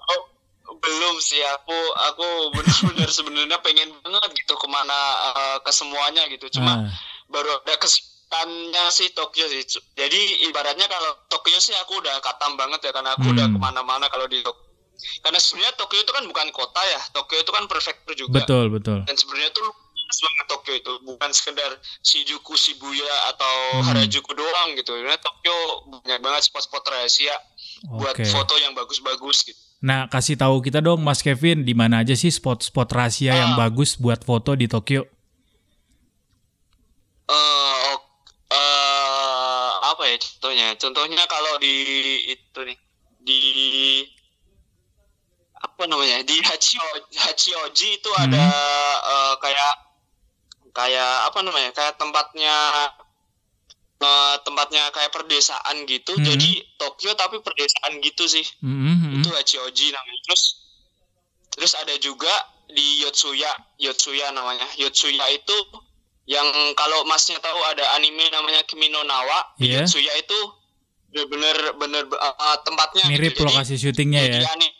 Oh, 0.00 0.20
belum 0.74 1.20
sih 1.20 1.44
aku 1.52 1.76
aku 2.08 2.26
benar-benar 2.52 3.10
sebenarnya 3.10 3.58
pengen 3.60 3.92
banget 4.00 4.30
gitu 4.34 4.56
ke 4.56 4.66
mana 4.66 4.96
eh, 5.30 5.56
ke 5.60 5.70
semuanya 5.70 6.24
gitu. 6.28 6.48
Cuma 6.50 6.72
Ah, 6.72 6.88
baru 7.28 7.60
ada 7.60 7.76
kesempatannya 7.76 8.84
sih 8.88 9.12
Tokyo 9.12 9.44
sih. 9.46 9.60
Jadi 9.92 10.18
ibaratnya 10.48 10.88
kalau 10.88 11.20
Tokyo 11.28 11.60
sih 11.60 11.76
aku 11.76 12.00
udah 12.00 12.16
katam 12.18 12.56
banget 12.56 12.80
ya 12.80 12.90
karena 12.90 13.12
aku 13.12 13.28
udah 13.28 13.44
Hmm. 13.44 13.54
ke 13.54 13.58
mana-mana 13.60 14.08
kalau 14.08 14.24
di 14.24 14.40
Tokyo. 14.40 14.64
Karena 15.18 15.36
sebenarnya 15.36 15.74
Tokyo 15.74 15.98
itu 15.98 16.10
kan 16.10 16.24
bukan 16.24 16.48
kota 16.50 16.82
ya, 16.82 17.00
Tokyo 17.10 17.38
itu 17.38 17.50
kan 17.50 17.64
prefektur 17.64 18.12
juga. 18.14 18.36
betul, 18.36 18.70
betul. 18.70 18.98
Dan 19.02 19.14
sebenarnya 19.14 19.50
tuh 19.50 19.66
luas 19.66 20.18
banget 20.20 20.46
Tokyo 20.46 20.74
itu, 20.76 20.92
bukan 21.02 21.30
sekedar 21.30 21.70
Shinjuku, 22.00 22.54
Shibuya 22.54 23.10
atau 23.28 23.54
Hmm. 23.74 23.84
Harajuku 23.86 24.32
doang 24.32 24.68
gitu. 24.74 24.92
Sebenarnya 24.92 25.18
Tokyo 25.18 25.56
banyak 25.92 26.20
banget 26.20 26.42
spot-spot 26.44 26.84
rahasia 26.86 27.34
buat 27.90 28.12
Oke. 28.12 28.24
foto 28.24 28.54
yang 28.56 28.72
bagus-bagus 28.72 29.42
gitu. 29.44 29.58
Nah, 29.78 30.06
kasih 30.06 30.34
tahu 30.34 30.60
kita 30.60 30.80
dong 30.80 31.00
Mas 31.00 31.20
Kevin, 31.20 31.60
di 31.60 31.74
mana 31.74 32.00
aja 32.00 32.14
sih 32.14 32.28
spot-spot 32.28 32.88
rahasia 32.88 33.34
yang 33.34 33.52
Ah. 33.52 33.58
bagus 33.60 33.94
buat 33.94 34.20
foto 34.20 34.54
di 34.54 34.66
Tokyo? 34.66 35.04
eh 37.26 37.74
ok- 37.90 38.08
eh, 38.48 39.70
apa 39.84 40.02
ya 40.04 40.16
contohnya? 40.16 40.66
Contohnya 40.76 41.22
kalau 41.26 41.58
di 41.58 41.74
itu 42.28 42.60
nih 42.62 42.78
di 43.18 43.40
apa 45.76 45.84
namanya 45.86 46.24
di 46.24 46.40
Hachioji, 46.40 47.12
Hachioji 47.20 48.00
itu 48.00 48.08
Hmm. 48.16 48.24
ada 48.24 48.44
eh, 49.04 49.34
kayak 49.44 49.72
kayak 50.72 51.12
apa 51.28 51.38
namanya 51.44 51.70
kayak 51.70 52.00
tempatnya 52.00 52.56
eh, 53.96 54.36
tempatnya 54.40 54.88
kayak 54.92 55.12
perdesaan 55.12 55.84
gitu. 55.84 56.16
Hmm. 56.16 56.24
Jadi 56.24 56.64
Tokyo 56.76 57.12
tapi 57.12 57.40
perdesaan 57.40 58.00
gitu 58.00 58.24
sih. 58.24 58.44
Mhm, 58.64 59.20
Itu 59.20 59.28
Hachioji 59.32 59.92
namanya. 59.92 60.20
Terus 60.24 60.42
terus 61.52 61.72
ada 61.76 61.92
juga 61.96 62.32
di 62.68 63.04
Yotsuya, 63.04 63.48
Yotsuya 63.76 64.32
namanya. 64.32 64.64
Yotsuya 64.76 65.28
itu 65.28 65.56
yang 66.24 66.44
kalau 66.72 67.04
masnya 67.04 67.36
tahu 67.38 67.56
ada 67.68 67.96
anime 67.96 68.26
namanya 68.28 68.64
Kimi 68.64 68.88
no 68.88 69.04
Nawa, 69.04 69.56
Iya. 69.56 69.84
Yotsuya 69.84 70.12
itu 70.18 70.38
bener-bener 71.06 71.72
bener 71.80 72.02
uh, 72.12 72.56
tempatnya 72.60 73.08
Mirip 73.08 73.32
gitu. 73.32 73.46
Jadi, 73.46 73.48
lokasi 73.48 73.74
syutingnya 73.80 74.20
ya. 74.20 74.44
anime, 74.52 74.75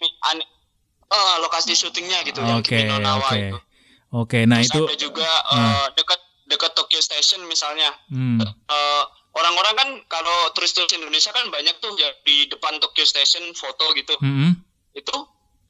uh, 1.17 1.39
lokasi 1.41 1.73
syutingnya 1.73 2.21
gitu 2.23 2.39
yang 2.39 2.61
Oke, 2.61 2.77
Kimi 2.77 2.87
no 2.87 2.97
Nawa 2.99 3.25
oke. 3.25 3.39
itu. 3.39 3.59
Oke, 4.13 4.39
nah 4.45 4.61
Terus 4.61 4.71
itu 4.71 4.83
ada 4.85 4.97
juga 4.97 5.31
uh, 5.49 5.57
Hmm. 5.57 5.87
dekat 5.93 6.21
dekat 6.47 6.73
Tokyo 6.73 7.01
Station 7.01 7.41
misalnya. 7.45 7.91
hmm, 8.07 8.39
Uh, 8.67 9.03
orang-orang 9.33 9.75
kan 9.75 9.89
kalau 10.07 10.51
turis-turis 10.53 10.91
Indonesia 10.93 11.29
kan 11.31 11.47
banyak 11.49 11.77
tuh 11.77 11.93
ya 11.95 12.09
di 12.23 12.47
depan 12.47 12.79
Tokyo 12.79 13.05
Station 13.05 13.45
foto 13.53 13.93
gitu 13.93 14.17
mhm. 14.17 14.57
itu 14.93 15.13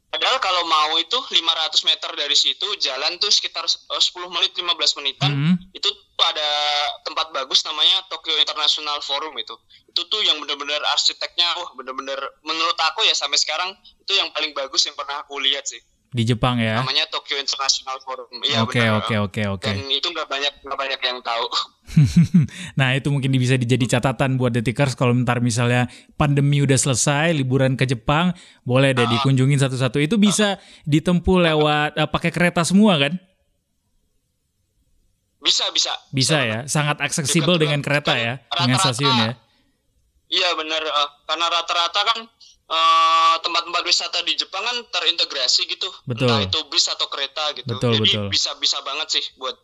padahal 0.06 0.38
kalau 0.38 0.62
mau 0.64 0.94
itu 0.96 1.18
500 1.18 1.34
meter 1.82 2.10
dari 2.14 2.32
situ 2.32 2.62
jalan 2.78 3.18
tuh 3.18 3.28
sekitar 3.28 3.66
eh, 3.66 3.98
10 4.00 4.30
menit 4.30 4.54
15 4.54 4.70
menitan 4.96 5.30
Mhm. 5.34 5.54
itu 5.74 5.90
ada 6.22 6.48
tempat 7.02 7.28
bagus 7.28 7.60
namanya 7.62 8.00
Tokyo 8.08 8.32
International 8.36 8.96
Forum 9.00 9.36
itu 9.36 9.52
itu 9.86 10.00
tuh 10.06 10.20
yang 10.22 10.40
benar-benar 10.40 10.80
arsiteknya 10.92 11.44
wah 11.58 11.70
benar-benar 11.74 12.16
menurut 12.40 12.78
aku 12.78 13.04
ya 13.04 13.12
sampai 13.12 13.36
sekarang 13.36 13.72
itu 13.98 14.12
yang 14.14 14.32
paling 14.32 14.52
bagus 14.52 14.86
yang 14.86 14.96
pernah 14.96 15.20
aku 15.20 15.36
lihat 15.36 15.68
sih 15.68 15.80
di 16.06 16.24
Jepang 16.24 16.56
ya. 16.56 16.80
namanya 16.80 17.04
Tokyo 17.12 17.36
International 17.36 18.00
Forum 18.00 18.30
iya 18.40 18.64
Oke, 18.64 18.80
oke, 18.80 19.14
oke, 19.20 19.42
oke. 19.52 19.68
dan 19.68 19.76
itu 19.84 20.08
nggak 20.08 20.24
banyak 20.24 20.52
nggak 20.64 20.78
banyak 20.78 21.00
yang 21.04 21.18
tahu 21.20 21.44
nah, 22.78 22.92
itu 22.92 23.08
mungkin 23.08 23.30
bisa 23.36 23.54
dijadi 23.54 23.86
catatan 23.86 24.36
buat 24.36 24.50
detikers 24.50 24.98
kalau 24.98 25.14
ntar 25.22 25.38
misalnya 25.38 25.86
pandemi 26.18 26.60
udah 26.60 26.74
selesai, 26.74 27.30
liburan 27.32 27.78
ke 27.78 27.86
Jepang, 27.86 28.34
boleh 28.66 28.90
deh 28.92 29.06
Ah. 29.06 29.10
dikunjungin 29.10 29.56
satu-satu. 29.56 30.02
Itu 30.02 30.18
bisa 30.18 30.58
ditempuh 30.84 31.38
lewat 31.46 31.90
eh, 31.94 32.08
pakai 32.10 32.34
kereta 32.34 32.66
semua 32.66 32.98
kan? 32.98 33.16
Bisa 35.46 35.64
bisa 35.70 35.92
Bisa 36.10 36.36
ya, 36.42 36.58
sangat 36.66 36.98
aksesibel 36.98 37.54
dengan 37.56 37.78
kereta 37.78 38.12
ya, 38.12 38.42
dengan 38.52 38.76
rata-rata- 38.76 38.90
stasiun 38.90 39.16
ya. 39.16 39.32
Iya 40.26 40.50
benar, 40.54 40.82
eh, 40.82 41.08
karena 41.24 41.46
rata-rata 41.46 42.00
kan 42.04 42.18
eh, 42.66 43.34
tempat-tempat 43.38 43.82
wisata 43.84 44.18
di 44.20 44.34
Jepang 44.34 44.58
kan 44.60 44.74
terintegrasi 44.90 45.70
gitu, 45.70 45.86
Betul. 46.02 46.26
entah 46.26 46.42
itu 46.42 46.58
bis 46.66 46.86
atau 46.86 47.06
kereta 47.06 47.54
gitu. 47.54 47.70
Betul, 47.70 47.94
Jadi 47.94 48.10
betul. 48.10 48.26
bisa-bisa 48.28 48.82
banget 48.82 49.06
sih 49.08 49.24
buat. 49.36 49.54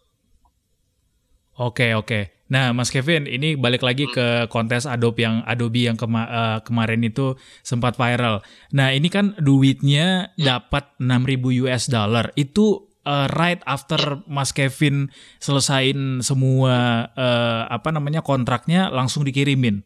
Oke 1.54 1.92
oke. 1.92 2.32
Nah 2.46 2.70
Mas 2.70 2.88
Kevin, 2.88 3.26
ini 3.26 3.56
balik 3.56 3.82
lagi 3.82 4.06
Hmm. 4.06 4.14
ke 4.14 4.26
kontes 4.46 4.84
Adobe 4.84 5.20
yang 5.20 5.42
Adobe 5.44 5.84
yang 5.84 5.96
kema- 5.96 6.28
eh, 6.28 6.58
kemarin 6.62 7.02
itu 7.02 7.34
sempat 7.60 7.94
viral. 7.94 8.40
Nah 8.70 8.88
ini 8.88 9.08
kan 9.08 9.34
duitnya 9.36 10.32
Ya. 10.34 10.56
dapat 10.56 10.94
6.000 10.96 11.50
US 11.60 11.88
dollar. 11.88 12.30
Itu 12.34 12.91
eh, 13.02 13.26
right 13.34 13.62
after. 13.64 14.22
Mas 14.26 14.50
Kevin 14.50 15.10
selesain 15.38 16.22
semua 16.22 17.06
eh, 17.12 17.62
apa 17.68 17.90
namanya 17.90 18.22
kontraknya 18.22 18.88
langsung 18.88 19.22
dikirimin. 19.22 19.82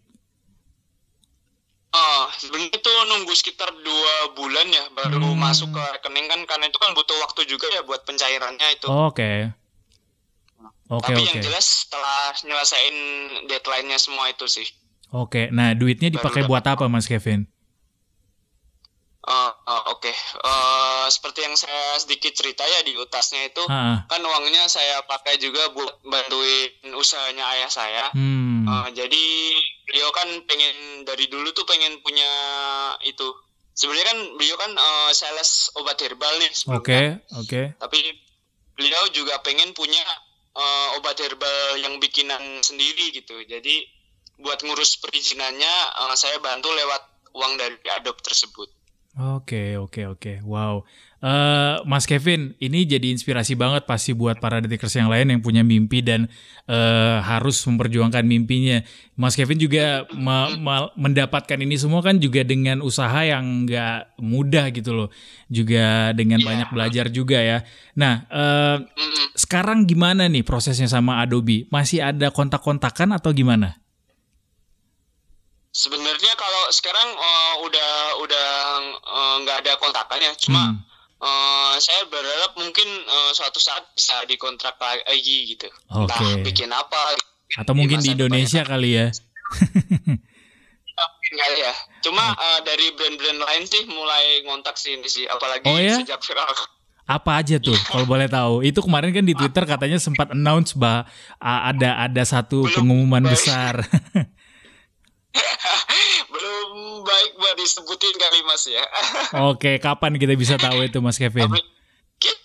Ah, 1.90 2.29
sebenarnya 2.37 2.76
itu 2.76 2.90
nunggu 3.09 3.33
sekitar 3.33 3.72
dua 3.72 4.14
bulan 4.37 4.68
ya 4.68 4.85
baru 4.92 5.33
Hmm. 5.33 5.40
masuk 5.40 5.72
ke 5.72 5.81
rekening 5.96 6.29
kan, 6.29 6.40
karena 6.44 6.68
itu 6.68 6.76
kan 6.76 6.92
butuh 6.92 7.16
waktu 7.24 7.48
juga 7.48 7.72
ya 7.72 7.81
buat 7.88 8.05
pencairannya 8.05 8.68
itu. 8.76 8.85
Oke. 8.85 9.48
Oke 10.87 11.09
Tapi 11.11 11.18
oke. 11.18 11.29
yang 11.33 11.40
jelas 11.40 11.88
setelah 11.88 12.31
nyelesain 12.44 12.96
deadline-nya 13.48 13.98
semua 13.98 14.29
itu 14.29 14.44
sih. 14.46 14.68
Oke. 15.11 15.48
Nah 15.50 15.72
duitnya 15.72 16.12
dipakai 16.12 16.44
Baru 16.44 16.52
buat 16.55 16.64
apa 16.68 16.85
Mas 16.87 17.09
Kevin? 17.09 17.48
Ah, 19.26 19.50
ah, 19.66 19.82
Oke, 19.90 20.14
Eh, 20.14 21.06
seperti 21.10 21.42
yang 21.42 21.58
saya 21.58 21.98
sedikit 21.98 22.30
cerita 22.30 22.62
ya 22.62 22.86
di 22.86 22.94
utasnya 22.94 23.50
itu. 23.50 23.62
Ah, 23.66 24.06
kan 24.06 24.22
uangnya 24.22 24.70
saya 24.70 25.02
pakai 25.02 25.34
juga 25.42 25.66
buat 25.74 25.98
bantuin 26.06 26.94
usahanya 26.94 27.42
ayah 27.58 27.70
saya. 27.70 28.04
hmm. 28.14 28.46
Uh, 28.66 28.90
jadi 28.90 29.24
beliau 29.86 30.10
kan 30.10 30.26
pengen 30.50 31.06
dari 31.06 31.30
dulu 31.30 31.54
tuh 31.54 31.62
pengen 31.66 32.02
punya 32.02 32.30
itu. 33.06 33.30
Sebenarnya 33.78 34.06
kan 34.10 34.18
beliau 34.34 34.56
kan 34.58 34.72
uh, 34.74 35.10
sales 35.14 35.70
obat 35.78 35.98
herbal 36.02 36.34
nih. 36.42 36.50
Oke 36.74 37.22
oke. 37.38 37.62
Tapi 37.78 37.98
beliau 38.74 39.06
juga 39.14 39.38
pengen 39.46 39.70
punya 39.70 40.02
uh, 40.58 40.98
obat 40.98 41.14
herbal 41.22 41.78
yang 41.78 42.02
bikinan 42.02 42.42
sendiri 42.62 43.14
gitu. 43.14 43.38
Jadi 43.46 43.86
buat 44.42 44.58
ngurus 44.66 44.98
perizinannya 44.98 45.74
uh, 46.02 46.14
saya 46.18 46.42
bantu 46.42 46.74
lewat 46.74 47.02
uang 47.36 47.54
dari 47.54 47.76
Adobe 47.94 48.18
tersebut. 48.24 48.66
Oke, 49.16 49.81
oke, 49.81 50.05
oke. 50.12 50.44
Wow. 50.44 50.85
Eh, 51.24 51.76
Mas 51.88 52.05
Kevin, 52.05 52.52
ini 52.61 52.85
jadi 52.85 53.09
inspirasi 53.16 53.57
banget 53.57 53.88
pasti 53.88 54.12
buat 54.12 54.37
para 54.37 54.61
detikers 54.61 54.92
yang 54.92 55.09
lain 55.09 55.33
yang 55.33 55.40
punya 55.40 55.64
mimpi 55.64 56.05
dan 56.05 56.29
eh, 56.68 57.16
harus 57.24 57.64
memperjuangkan 57.64 58.20
mimpinya. 58.29 58.85
Mas 59.16 59.33
Kevin 59.33 59.57
juga 59.57 60.05
me- 60.12 60.61
me- 60.61 60.92
mendapatkan 61.00 61.57
ini 61.57 61.81
semua 61.81 62.05
kan 62.05 62.20
juga 62.20 62.44
dengan 62.44 62.85
usaha 62.85 63.24
yang 63.24 63.64
nggak 63.64 64.20
mudah 64.20 64.68
gitu 64.76 64.92
loh. 64.92 65.09
Juga 65.48 66.12
dengan 66.12 66.44
Iya. 66.44 66.48
banyak 66.52 66.68
belajar 66.76 67.07
juga 67.09 67.40
ya. 67.40 67.64
Nah, 67.96 68.29
eh, 68.29 68.76
Mm-mm. 68.85 69.33
sekarang 69.33 69.88
gimana 69.88 70.29
nih 70.29 70.44
prosesnya 70.44 70.92
sama 70.92 71.24
Adobe? 71.24 71.64
Masih 71.72 72.05
ada 72.05 72.29
kontak-kontakan 72.29 73.16
atau 73.16 73.33
gimana? 73.33 73.81
Sebenarnya 75.76 76.32
kalau 76.34 76.62
sekarang 76.70 77.08
uh, 77.12 77.54
udah 77.60 77.90
udah 78.18 78.48
uh, 79.04 79.34
nggak 79.44 79.60
ada 79.60 79.72
kontakan 79.76 80.16
ya, 80.18 80.32
cuma 80.34 80.62
Hmm. 80.66 80.80
uh, 81.20 81.76
saya 81.76 82.08
berharap 82.08 82.56
mungkin 82.56 82.88
uh, 83.04 83.30
suatu 83.30 83.60
saat 83.60 83.84
bisa 83.92 84.24
dikontrak 84.24 84.80
lagi 84.80 85.52
gitu. 85.52 85.68
Entah 85.86 86.16
Oke. 86.16 86.40
bikin 86.42 86.72
apa. 86.72 87.20
Atau 87.54 87.76
mungkin 87.76 88.00
di 88.00 88.16
Indonesia 88.16 88.64
kali 88.64 88.96
ya? 88.96 89.12
depannya. 89.12 90.16
Mungkin 90.96 91.34
kali 91.36 91.58
ya. 91.60 91.74
Cuma 92.00 92.32
uh, 92.32 92.60
dari 92.62 92.96
brand-brand 92.96 93.36
lain 93.36 93.62
sih 93.66 93.84
mulai 93.86 94.24
ngontak 94.42 94.74
sih 94.74 94.96
ini 94.96 95.06
sih, 95.06 95.28
apalagi 95.28 95.66
Oh 95.66 95.76
ya? 95.76 96.00
sejak 96.00 96.24
viral. 96.24 96.56
Apa 97.06 97.38
aja 97.38 97.60
tuh 97.60 97.76
kalau 97.86 98.02
boleh 98.02 98.26
tahu? 98.26 98.64
Itu 98.64 98.80
kemarin 98.80 99.12
kan 99.12 99.22
di 99.22 99.36
Twitter 99.36 99.62
katanya 99.62 100.00
sempat 100.00 100.32
announce 100.32 100.72
bah 100.72 101.04
ada 101.38 102.00
ada 102.00 102.22
satu 102.24 102.64
Belum 102.64 102.74
pengumuman 102.74 103.22
baik. 103.22 103.32
besar. 103.36 103.74
Belum 106.33 106.68
baik 107.05 107.31
buat 107.37 107.55
disebutin 107.61 108.14
kali 108.16 108.40
Mas 108.44 108.64
ya. 108.68 108.85
Oke, 109.53 109.79
kapan 109.79 110.16
kita 110.16 110.35
bisa 110.37 110.57
tahu 110.57 110.85
itu 110.85 110.99
Mas 111.01 111.16
Kevin? 111.20 111.49
Tapi 111.49 111.62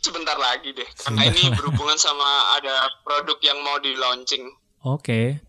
sebentar 0.01 0.35
lagi 0.35 0.73
deh. 0.73 0.89
Karena 0.97 1.29
ini 1.29 1.43
berhubungan 1.53 1.95
sama 1.95 2.57
ada 2.57 2.89
produk 3.05 3.37
yang 3.39 3.61
mau 3.61 3.77
di 3.79 3.93
launching. 3.95 4.43
Oke. 4.83 5.39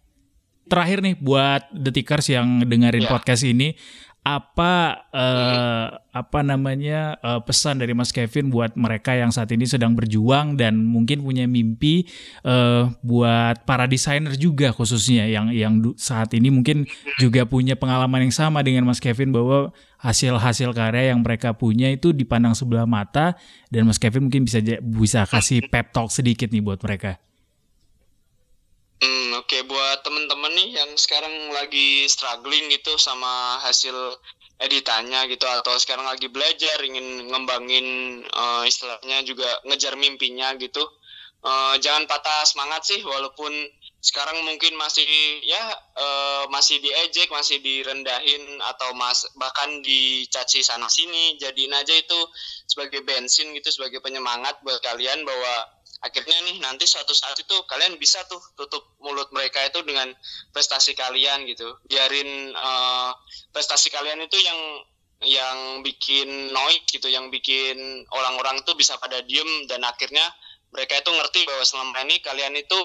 Terakhir 0.69 1.03
nih 1.03 1.19
buat 1.19 1.69
detikers 1.75 2.31
yang 2.31 2.63
dengerin 2.63 3.05
ya. 3.05 3.11
podcast 3.11 3.43
ini, 3.43 3.75
apa 4.23 5.03
uh, 5.11 5.99
apa 6.15 6.41
namanya 6.47 7.19
uh, 7.27 7.43
pesan 7.43 7.83
dari 7.83 7.91
Mas 7.91 8.15
Kevin 8.15 8.55
buat 8.55 8.71
mereka 8.79 9.19
yang 9.19 9.35
saat 9.35 9.51
ini 9.51 9.67
sedang 9.67 9.99
berjuang 9.99 10.55
dan 10.55 10.79
mungkin 10.79 11.27
punya 11.27 11.43
mimpi 11.51 12.07
uh, 12.47 12.87
buat 13.03 13.67
para 13.67 13.91
desainer 13.91 14.39
juga 14.39 14.71
khususnya 14.71 15.27
yang 15.27 15.51
yang 15.51 15.83
saat 15.99 16.31
ini 16.39 16.55
mungkin 16.55 16.87
juga 17.19 17.43
punya 17.43 17.75
pengalaman 17.75 18.31
yang 18.31 18.35
sama 18.35 18.63
dengan 18.63 18.87
Mas 18.87 19.03
Kevin 19.03 19.35
bahwa 19.35 19.75
hasil-hasil 19.99 20.71
karya 20.71 21.11
yang 21.11 21.27
mereka 21.27 21.59
punya 21.59 21.91
itu 21.91 22.15
dipandang 22.15 22.55
sebelah 22.55 22.87
mata 22.87 23.35
dan 23.75 23.91
Mas 23.91 23.99
Kevin 23.99 24.31
mungkin 24.31 24.47
bisa 24.47 24.63
bisa 24.87 25.27
kasih 25.27 25.67
pep 25.67 25.91
talk 25.91 26.15
sedikit 26.15 26.47
nih 26.47 26.63
buat 26.63 26.79
mereka. 26.79 27.19
Hmm, 29.03 29.35
Oke, 29.35 29.59
okay. 29.59 29.63
buat 29.67 30.07
temen-temen 30.07 30.55
nih 30.55 30.79
yang 30.79 30.95
sekarang 30.95 31.51
lagi 31.51 32.07
struggling 32.07 32.71
gitu 32.71 32.95
sama 33.03 33.59
hasil 33.59 34.15
editannya 34.63 35.27
gitu 35.27 35.43
atau 35.43 35.75
sekarang 35.75 36.07
lagi 36.07 36.31
belajar 36.31 36.79
ingin 36.87 37.27
ngembangin 37.27 38.23
uh, 38.31 38.63
istilahnya 38.63 39.27
juga 39.27 39.59
ngejar 39.67 39.99
mimpinya 39.99 40.55
gitu, 40.55 40.87
uh, 41.43 41.75
jangan 41.83 42.07
patah 42.07 42.47
semangat 42.47 42.87
sih 42.87 43.03
walaupun 43.03 43.51
sekarang 43.99 44.39
mungkin 44.47 44.79
masih 44.79 45.03
ya 45.43 45.63
uh, 45.99 46.47
masih 46.55 46.79
diejek, 46.79 47.27
masih 47.35 47.59
direndahin 47.59 48.63
atau 48.71 48.95
mas 48.95 49.27
bahkan 49.35 49.83
dicaci 49.83 50.63
sana 50.63 50.87
sini, 50.87 51.43
jadiin 51.43 51.75
aja 51.75 51.99
itu 51.99 52.21
sebagai 52.71 53.03
bensin 53.03 53.51
gitu 53.51 53.67
sebagai 53.75 53.99
penyemangat 53.99 54.63
buat 54.63 54.79
kalian 54.79 55.27
bahwa 55.27 55.55
akhirnya 56.03 56.35
nih 56.51 56.59
nanti 56.59 56.85
suatu 56.85 57.15
saat 57.15 57.39
itu 57.39 57.55
kalian 57.71 57.95
bisa 57.97 58.27
tuh 58.27 58.43
tutup 58.59 58.99
mulut 58.99 59.31
mereka 59.31 59.63
itu 59.63 59.81
dengan 59.87 60.11
prestasi 60.51 60.99
kalian 60.99 61.47
gitu. 61.47 61.79
Biarin 61.87 62.51
uh, 62.53 63.15
prestasi 63.55 63.89
kalian 63.95 64.19
itu 64.27 64.39
yang 64.43 64.61
yang 65.23 65.59
bikin 65.87 66.51
noise 66.51 66.83
gitu 66.91 67.07
yang 67.07 67.31
bikin 67.31 67.79
orang-orang 68.11 68.59
tuh 68.67 68.75
bisa 68.75 68.99
pada 68.99 69.23
diem 69.23 69.71
dan 69.71 69.87
akhirnya 69.87 70.27
mereka 70.75 70.99
itu 70.99 71.11
ngerti 71.15 71.41
bahwa 71.47 71.63
selama 71.63 72.03
ini 72.03 72.19
kalian 72.19 72.59
itu 72.59 72.81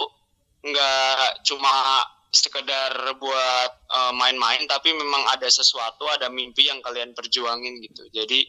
nggak 0.62 1.42
cuma 1.42 2.06
sekedar 2.30 2.94
buat 3.18 3.72
uh, 3.90 4.14
main-main 4.14 4.62
tapi 4.70 4.94
memang 4.94 5.26
ada 5.34 5.50
sesuatu 5.50 6.06
ada 6.12 6.30
mimpi 6.30 6.70
yang 6.70 6.78
kalian 6.86 7.18
perjuangin 7.18 7.82
gitu. 7.82 8.06
Jadi 8.14 8.46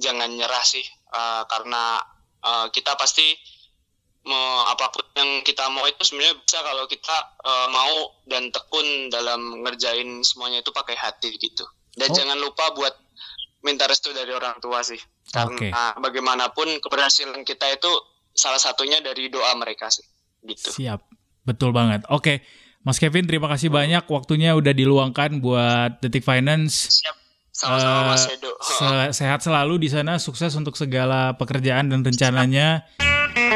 jangan 0.00 0.32
nyerah 0.32 0.64
sih 0.64 0.84
uh, 1.12 1.44
karena 1.44 2.00
uh, 2.40 2.66
kita 2.72 2.96
pasti 2.96 3.36
mau 4.26 4.66
apa 4.66 4.90
pun 4.90 5.06
yang 5.14 5.40
kita 5.46 5.70
mau 5.70 5.86
itu 5.86 6.02
sebenarnya 6.02 6.34
bisa 6.42 6.58
kalau 6.58 6.84
kita 6.90 7.16
uh, 7.46 7.68
mau 7.70 7.94
dan 8.26 8.50
tekun 8.50 9.06
dalam 9.08 9.62
ngerjain 9.62 10.20
semuanya 10.26 10.66
itu 10.66 10.74
pakai 10.74 10.98
hati 10.98 11.30
gitu 11.38 11.62
dan 11.94 12.10
oh. 12.10 12.14
jangan 12.14 12.38
lupa 12.42 12.74
buat 12.74 12.94
minta 13.62 13.86
restu 13.86 14.10
dari 14.10 14.34
orang 14.34 14.58
tua 14.58 14.82
sih 14.82 14.98
karena 15.30 15.54
okay. 15.54 15.70
bagaimanapun 16.02 16.82
keberhasilan 16.82 17.46
kita 17.46 17.70
itu 17.70 17.90
salah 18.34 18.60
satunya 18.60 18.98
dari 18.98 19.30
doa 19.30 19.54
mereka 19.54 19.86
sih 19.88 20.04
gitu 20.42 20.74
siap 20.74 21.06
betul 21.46 21.70
banget 21.70 22.02
oke 22.10 22.22
okay. 22.22 22.38
Mas 22.86 23.02
Kevin 23.02 23.26
terima 23.26 23.50
kasih 23.50 23.66
banyak 23.66 24.06
waktunya 24.06 24.54
udah 24.54 24.70
diluangkan 24.70 25.42
buat 25.42 25.98
Detik 26.02 26.22
Finance 26.22 27.02
siap 27.02 27.18
sama-sama 27.56 28.00
uh, 28.04 28.06
Mas 28.12 28.24
Edo. 28.28 28.52
Se 28.60 28.88
sehat 29.16 29.40
selalu 29.40 29.80
di 29.80 29.88
sana, 29.88 30.20
sukses 30.20 30.52
untuk 30.60 30.76
segala 30.76 31.40
pekerjaan 31.40 31.88
dan 31.88 32.04
rencananya. 32.04 32.84
Yang 33.36 33.52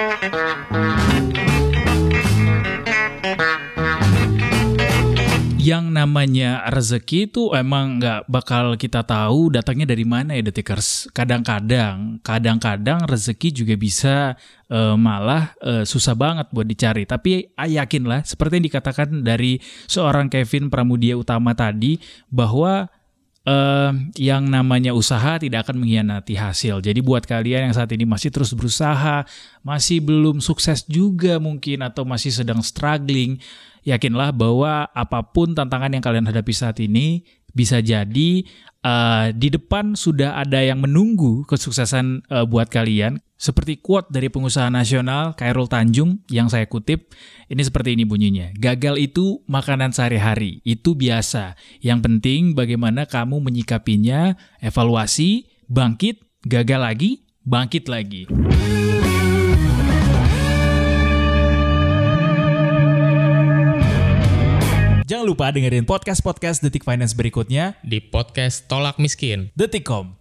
namanya 5.88 6.69
rezeki 6.69 7.33
itu 7.33 7.57
emang 7.57 7.97
nggak 7.97 8.29
bakal 8.29 8.77
kita 8.77 9.09
tahu 9.09 9.49
datangnya 9.49 9.88
dari 9.88 10.05
mana 10.05 10.37
ya 10.37 10.45
detikers. 10.45 11.09
Kadang-kadang, 11.16 12.21
kadang-kadang 12.21 13.09
rezeki 13.09 13.64
juga 13.64 13.75
bisa 13.81 14.37
uh, 14.69 15.01
malah 15.01 15.57
uh, 15.64 15.88
susah 15.88 16.12
banget 16.12 16.53
buat 16.53 16.69
dicari. 16.69 17.09
Tapi 17.09 17.57
ah, 17.57 17.64
yakinlah, 17.64 18.29
seperti 18.29 18.61
yang 18.61 18.69
dikatakan 18.69 19.25
dari 19.25 19.64
seorang 19.88 20.29
Kevin 20.29 20.69
Pramudia 20.69 21.16
Utama 21.16 21.57
tadi, 21.57 21.97
bahwa 22.29 22.93
uh, 23.51 23.91
yang 24.15 24.47
namanya 24.47 24.95
usaha 24.95 25.37
tidak 25.43 25.67
akan 25.67 25.83
mengkhianati 25.83 26.39
hasil. 26.39 26.79
Jadi 26.79 27.01
buat 27.03 27.27
kalian 27.27 27.71
yang 27.71 27.75
saat 27.75 27.91
ini 27.91 28.07
masih 28.07 28.31
terus 28.31 28.55
berusaha, 28.55 29.27
masih 29.67 29.99
belum 29.99 30.39
sukses 30.39 30.87
juga 30.87 31.43
mungkin 31.43 31.83
atau 31.83 32.07
masih 32.07 32.31
sedang 32.31 32.63
struggling, 32.63 33.43
yakinlah 33.83 34.31
bahwa 34.31 34.87
apa 34.95 35.21
pun 35.27 35.53
tantangan 35.53 35.91
yang 35.91 36.05
kalian 36.05 36.27
hadapi 36.31 36.53
saat 36.55 36.79
ini 36.79 37.27
bisa 37.53 37.83
jadi 37.83 38.45
uh, 38.85 39.33
di 39.33 39.49
depan 39.53 39.97
sudah 39.97 40.41
ada 40.41 40.61
yang 40.61 40.81
menunggu 40.85 41.45
kesuksesan 41.49 42.27
uh, 42.29 42.45
buat 42.49 42.69
kalian. 42.69 43.21
Seperti 43.41 43.81
quote 43.81 44.13
dari 44.13 44.29
pengusaha 44.29 44.69
nasional 44.69 45.33
Kairul 45.33 45.65
Tanjung 45.65 46.21
yang 46.29 46.53
saya 46.53 46.69
kutip, 46.69 47.09
ini 47.49 47.65
seperti 47.65 47.97
ini 47.97 48.05
bunyinya. 48.05 48.53
Gagal 48.53 49.01
itu 49.01 49.41
makanan 49.49 49.97
sehari-hari, 49.97 50.61
itu 50.61 50.93
biasa. 50.93 51.57
Yang 51.81 52.01
penting 52.05 52.41
bagaimana 52.53 53.09
kamu 53.09 53.41
menyikapinya, 53.41 54.37
evaluasi, 54.61 55.49
bangkit, 55.73 56.21
gagal 56.45 56.85
lagi, 56.85 57.11
bangkit 57.49 57.89
lagi. 57.89 58.29
Jangan 65.11 65.27
lupa 65.27 65.51
dengerin 65.51 65.90
podcast-podcast 65.90 66.62
Detik 66.62 66.87
Finance 66.87 67.18
berikutnya 67.18 67.75
di 67.83 67.99
podcast 67.99 68.70
Tolak 68.70 68.94
Miskin. 69.03 69.51
Detikcom 69.59 70.19